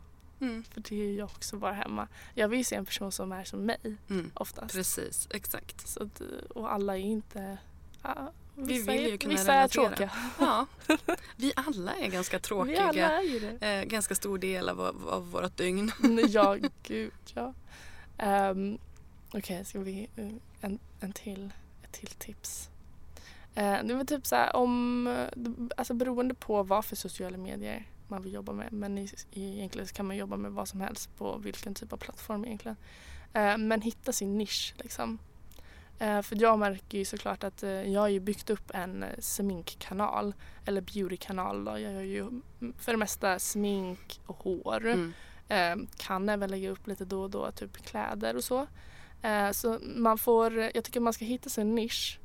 [0.41, 0.63] Mm.
[0.63, 2.07] För det är jag också bara hemma.
[2.33, 4.31] Jag vill se en person som är som mig mm.
[4.33, 4.75] oftast.
[4.75, 5.87] Precis, exakt.
[5.87, 6.09] Så
[6.49, 7.57] och alla är inte
[8.01, 9.85] ja, vi vill ju kunna vissa relatera.
[9.85, 10.11] är tråkiga.
[10.39, 10.65] Ja.
[11.35, 12.91] Vi alla är ganska tråkiga.
[12.93, 13.67] Vi alla är det.
[13.67, 15.91] Eh, ganska stor del av, av vårt dygn.
[16.27, 17.53] ja, gud ja.
[18.23, 18.77] Um,
[19.27, 20.09] Okej, okay, ska vi...
[20.17, 22.69] Uh, en, en till, ett till tips.
[23.55, 25.07] Eh, det var typ så här, om,
[25.77, 28.73] alltså beroende på vad för sociala medier man vill jobba med.
[28.73, 32.45] Men i, egentligen kan man jobba med vad som helst på vilken typ av plattform
[32.45, 32.77] egentligen.
[33.33, 35.17] Eh, men hitta sin nisch liksom.
[35.99, 40.33] Eh, för jag märker ju såklart att jag har ju byggt upp en sminkkanal
[40.65, 41.65] eller beautykanal.
[41.65, 41.71] Då.
[41.71, 42.41] Jag gör ju
[42.79, 44.85] för det mesta smink och hår.
[44.85, 45.87] Mm.
[45.97, 48.67] kan även lägga upp lite då och då typ kläder och så.
[49.53, 52.19] så man får, jag tycker man ska hitta sin nisch.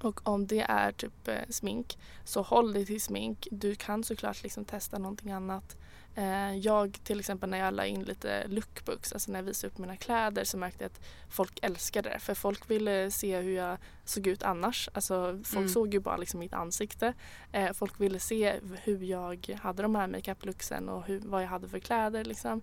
[0.00, 3.48] Och om det är typ eh, smink så håll dig till smink.
[3.50, 5.76] Du kan såklart liksom testa någonting annat.
[6.14, 9.78] Eh, jag till exempel när jag la in lite lookbooks, alltså när jag visade upp
[9.78, 12.18] mina kläder så märkte jag att folk älskade det.
[12.18, 14.88] För folk ville se hur jag såg ut annars.
[14.92, 15.68] Alltså folk mm.
[15.68, 17.14] såg ju bara liksom mitt ansikte.
[17.52, 21.68] Eh, folk ville se hur jag hade de här makeup-looksen och hur, vad jag hade
[21.68, 22.60] för kläder liksom.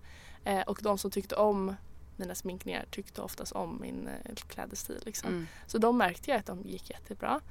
[0.67, 1.75] Och de som tyckte om
[2.17, 5.01] mina sminkningar tyckte oftast om min eh, klädestil.
[5.05, 5.29] Liksom.
[5.29, 5.47] Mm.
[5.67, 7.41] Så de märkte jag att de gick jättebra.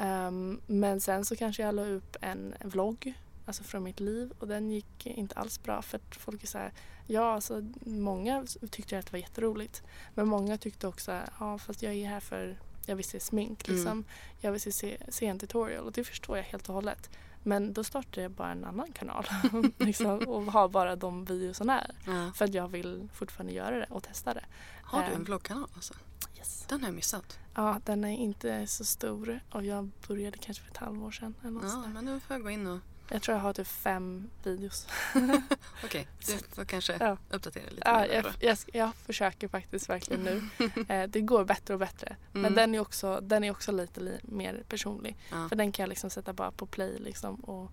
[0.00, 3.14] Um, men sen så kanske jag la upp en, vlogg
[3.46, 6.58] alltså från mitt liv och den gick inte alls bra för att folk är så
[6.58, 6.72] här,
[7.06, 9.82] ja alltså många tyckte att det var jätteroligt
[10.14, 13.92] men många tyckte också, ja fast jag är här för jag vill se smink liksom.
[13.92, 14.04] Mm.
[14.40, 17.10] Jag vill se, se en tutorial och det förstår jag helt och hållet.
[17.42, 19.26] Men då startade jag bara en annan kanal
[19.78, 21.94] liksom, och har bara de videorna här.
[22.06, 22.32] Ja.
[22.34, 24.44] För att jag vill fortfarande göra det och testa det.
[24.82, 25.94] Har du en vloggkanal alltså?
[26.36, 26.64] Yes.
[26.68, 27.38] Den har jag missat.
[27.54, 31.34] Ja, den är inte så stor och jag började kanske för ett halvår sedan.
[31.44, 32.78] Eller ja, men nu får jag gå in och
[33.10, 34.86] jag tror jag har typ fem videos.
[35.14, 35.44] Okej,
[35.84, 37.16] okay, du får kanske ja.
[37.30, 40.42] uppdatera lite ja, jag, jag, jag, försöker faktiskt verkligen nu.
[40.88, 42.16] eh, det går bättre och bättre.
[42.34, 42.42] Mm.
[42.42, 45.16] Men den är också, den är också lite li, mer personlig.
[45.30, 45.48] Ja.
[45.48, 47.70] För den kan jag liksom sätta bara på play liksom och,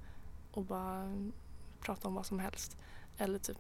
[0.52, 1.14] och bara
[1.80, 2.78] prata om vad som helst.
[3.18, 3.58] Eller typ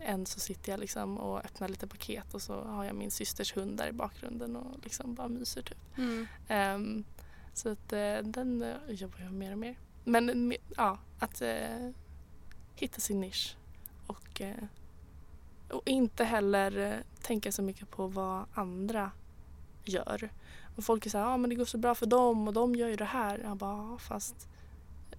[0.00, 3.56] en så sitter jag liksom och öppnar lite paket och så har jag min systers
[3.56, 5.98] hund där i bakgrunden och liksom bara myser typ.
[5.98, 6.26] Mm.
[6.76, 7.04] Um,
[7.54, 9.76] så att uh, den uh, jobbar jag mer och mer.
[10.08, 11.90] Men ja, att eh,
[12.74, 13.56] hitta sin nisch
[14.06, 14.64] och, eh,
[15.70, 19.10] och inte heller eh, tänka så mycket på vad andra
[19.84, 20.30] gör.
[20.76, 22.74] Och folk är så här, ja men det går så bra för dem och de
[22.74, 23.38] gör ju det här.
[23.38, 24.48] Jag bara, fast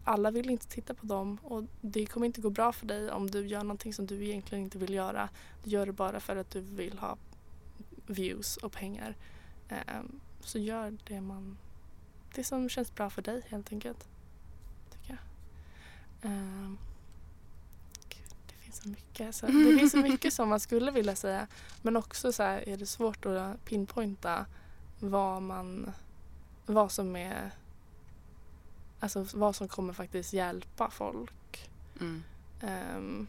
[0.04, 3.32] alla vill inte titta på dem och det kommer inte gå bra för dig om
[3.32, 5.30] du gör någonting som du egentligen inte vill göra.
[5.64, 7.18] Du gör det bara för att du vill ha
[8.06, 9.16] views och pengar.
[9.70, 10.02] Eh,
[10.40, 11.58] så gör det man
[12.36, 14.08] det som känns bra för dig helt enkelt.
[16.22, 16.78] Um,
[18.10, 19.36] gud, det finns så mycket.
[19.36, 21.48] Så, det finns så mycket som man skulle vilja säga.
[21.82, 24.46] Men också så här, är det svårt att pinpointa
[25.00, 25.92] vad man
[26.66, 27.52] vad som är
[29.00, 31.70] alltså vad som kommer faktiskt hjälpa folk.
[32.00, 32.24] Mm.
[32.62, 33.28] Um,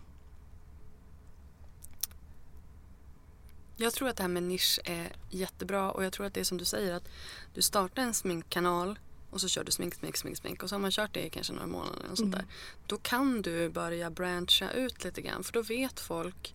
[3.80, 6.44] Jag tror att det här med nisch är jättebra och jag tror att det är
[6.44, 7.08] som du säger att
[7.54, 8.98] du startar en sminkkanal
[9.30, 11.30] och så kör du smink, smink, smink, smink och så har man kört det i
[11.30, 12.46] kanske några månader och sånt Mm.
[12.46, 12.54] där.
[12.86, 16.54] Då kan du börja brancha ut lite grann för då vet folk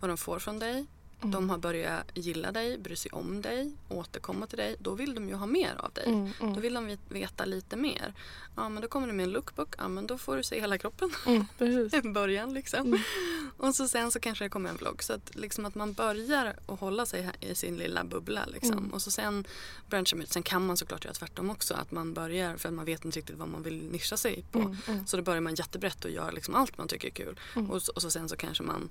[0.00, 0.86] vad de får från dig.
[1.20, 1.30] Mm.
[1.30, 4.76] De har börjat gilla dig, bry sig om dig, återkomma till dig.
[4.78, 6.04] Då vill de ju ha mer av dig.
[6.06, 8.14] mm, mm, Då vill de vet- veta lite mer.
[8.56, 10.78] Ja men då kommer du med en lookbook, ja men då får du se hela
[10.78, 11.10] kroppen.
[11.26, 11.46] mm,
[11.92, 12.80] i början liksom.
[12.86, 13.00] Mm.
[13.56, 15.02] Och så sen så kanske det kommer en vlogg.
[15.02, 18.78] Så att, liksom att man börjar att hålla sig i sin lilla bubbla liksom.
[18.78, 18.92] Mm.
[18.92, 19.44] Och så sen
[19.88, 20.32] branchar man ut.
[20.32, 21.74] Sen kan man såklart göra tvärtom också.
[21.74, 24.76] Att man börjar för att man vet inte riktigt vad man vill nischa sig på.
[25.06, 27.40] Så då börjar man jättebrett och gör liksom allt man tycker är kul.
[27.70, 28.90] Och, så, och så sen så kanske man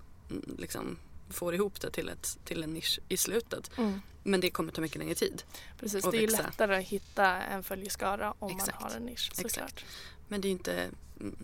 [0.57, 0.97] liksom
[1.29, 3.71] får ihop det till, ett, till en nisch i slutet.
[3.77, 4.01] mm.
[4.27, 5.43] Men det kommer ta mycket längre tid.
[5.79, 6.41] Precis, det är växa.
[6.43, 8.81] lättare att hitta en följeskara om Exakt.
[8.81, 9.85] man har en nisch såklart.
[10.27, 10.89] Men det är inte,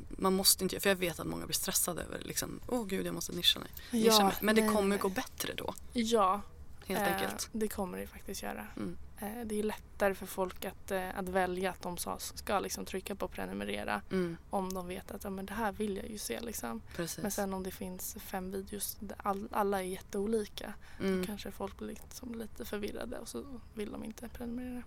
[0.09, 3.13] man måste inte, för jag vet att många blir stressade över liksom, åh gud jag
[3.13, 3.69] måste nischa mig.
[3.91, 4.35] Nischa Ja, mig.
[4.41, 4.97] Men det nej, kommer nej.
[4.97, 5.73] gå bättre då.
[5.93, 6.41] Ja,
[6.85, 7.49] Helt eh, enkelt.
[7.51, 8.67] det kommer det faktiskt göra.
[8.77, 8.97] Mm.
[9.21, 12.85] Eh, det är lättare för folk att, eh, att välja att de ska, ska liksom
[12.85, 16.17] trycka på prenumerera Mm, om de vet att ja, men det här vill jag ju
[16.17, 16.39] se.
[16.39, 16.81] Liksom.
[16.95, 17.17] precis.
[17.21, 21.19] Men sen om det finns fem videos där all, alla är jätteolika mm.
[21.21, 23.43] då kanske folk blir liksom lite förvirrade och så
[23.73, 24.83] vill de inte prenumerera.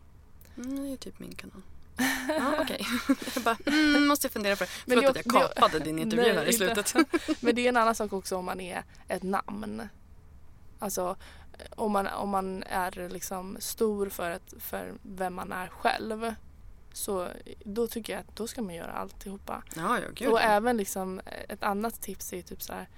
[0.57, 1.63] Mm, det är typ min kanal.
[2.29, 2.87] Ja, okej.
[3.35, 4.71] jag bara, mm, måste jag fundera på det.
[4.87, 6.95] Men Förlåt det- att jag det- kapade din intervju Nej, här i slutet.
[7.41, 9.89] Men det är en annan sak också om man är ett namn.
[10.79, 11.17] Alltså
[11.77, 16.35] om man, om man är liksom stor för, att, för vem man är själv.
[16.93, 17.29] Så
[17.65, 19.63] då tycker jag att då ska man göra alltihopa.
[19.77, 22.89] ja, ja, gud och även liksom ett annat tips är typ så här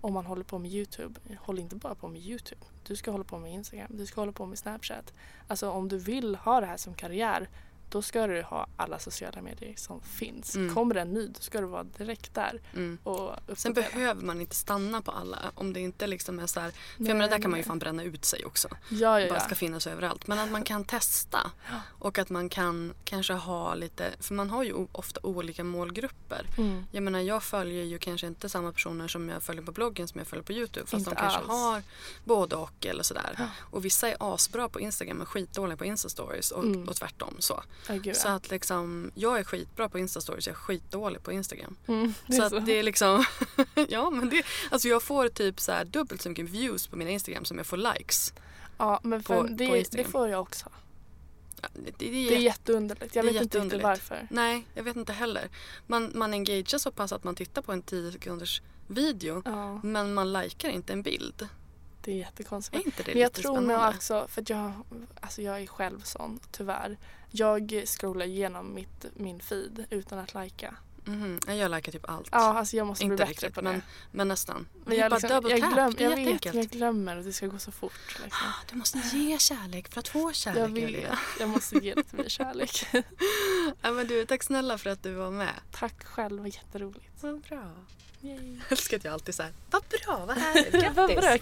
[0.00, 2.60] om man håller på med Youtube, håll inte bara på med Youtube.
[2.86, 5.14] Du ska hålla på med Instagram, du ska hålla på med Snapchat.
[5.48, 7.48] Alltså om du vill ha det här som karriär
[7.90, 10.56] då ska du ha alla sociala medier som finns.
[10.56, 10.74] Mm.
[10.74, 12.98] Kommer en ny då ska du vara direkt där Mm.
[13.02, 16.70] och Sen behöver man inte stanna på alla om det inte liksom är så här,
[16.70, 17.68] för Nej, jag menar där kan man ju nej.
[17.68, 18.68] fan bränna ut sig också.
[18.88, 19.44] Ja, ja, bara ja.
[19.44, 20.26] ska finnas överallt.
[20.26, 21.50] Men att man kan testa
[21.98, 26.46] och att man kan kanske ha lite, för man har ju ofta olika målgrupper.
[26.58, 26.84] Mm.
[26.92, 30.18] Jag menar jag följer ju kanske inte samma personer som jag följer på bloggen som
[30.18, 30.86] jag följer på Youtube.
[30.86, 31.48] Fast Inte de kanske alls.
[31.48, 31.82] har
[32.24, 33.48] både och eller sådär.
[33.60, 36.88] Och vissa är asbra på Instagram men skitdåliga på Insta-stories och, Mm.
[36.88, 37.62] och tvärtom så.
[38.14, 41.76] Så att liksom, jag är skitbra på Insta-stories, jag är skitdålig på Instagram.
[41.86, 42.58] Mm, det Så är att så.
[42.58, 43.24] det är liksom,
[43.88, 47.08] ja men det, alltså jag får typ så här dubbelt så mycket views på min
[47.08, 48.32] Instagram som jag får likes.
[48.78, 50.10] ja, men på- på det, det Instagram.
[50.10, 50.68] får jag också.
[51.62, 53.14] Ja, Det, det, Det är jätteunderligt.
[53.16, 54.26] Jag det är vet inte riktigt varför.
[54.30, 55.48] Nej, jag vet inte heller.
[55.86, 60.14] Man, man engagerar så pass att man tittar på en 10 sekunders video Ja, men
[60.14, 61.48] man likar inte en bild.
[62.04, 62.82] det är jättekonstigt.
[62.82, 64.72] Är inte det Men jag tror nog också, för att jag,
[65.20, 66.98] alltså jag är själv sån, tyvärr.
[67.30, 70.74] Jag scrollar igenom mitt, min feed utan att lajka.
[71.04, 72.28] Mhm, Jag likar typ allt.
[72.32, 73.70] Ja, alltså jag måste inte bli bättre riktigt på det.
[73.70, 74.66] men, men nästan.
[74.84, 77.46] Men det jag, liksom, jag, glöm, det jag vet, men jag glömmer att det ska
[77.46, 77.92] gå så fort.
[78.24, 78.46] Liksom.
[78.48, 80.60] Ah, Du måste ge kärlek för att få kärlek.
[80.62, 81.18] Jag Julia.
[81.40, 82.86] jag måste ge lite mer kärlek.
[83.82, 85.54] Ja, men du, tack snälla för att du var med.
[85.70, 87.10] Tack själv, vad jätteroligt.
[87.20, 87.72] Vad bra.
[88.20, 88.54] Yay.
[88.54, 90.96] Jag älskar att jag alltid säger vad bra, vad härligt, grattis.
[90.96, 91.38] Vad bra,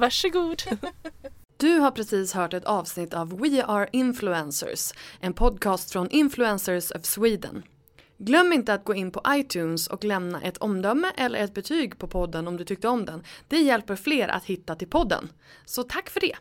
[0.00, 0.62] Varsågod.
[1.58, 7.04] Du har precis hört ett avsnitt av We Are Influencers, en podcast från Influencers of
[7.04, 7.62] Sweden.
[8.18, 12.08] Glöm inte att gå in på iTunes och lämna ett omdöme eller ett betyg på
[12.08, 13.24] podden om du tyckte om den.
[13.48, 15.28] Det hjälper fler att hitta till podden.
[15.64, 16.36] Så tack för det!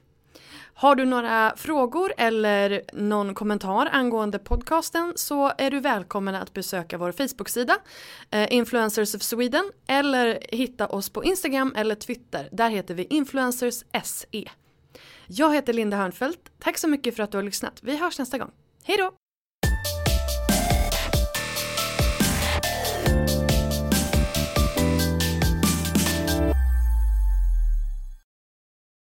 [0.74, 6.98] Har du några frågor eller någon kommentar angående podcasten så är du välkommen att besöka
[6.98, 7.78] vår Facebook-sida
[8.32, 12.50] eh, Influencers of Sweden eller hitta oss på Instagram eller Twitter.
[12.52, 14.50] Där heter vi Influencers SE.
[15.28, 16.52] Jag heter Linda Hörnfeldt.
[16.60, 17.80] Tack så mycket för att du har lyssnat.
[17.84, 18.52] Vi hörs nästa gång.
[18.84, 19.12] Hej då!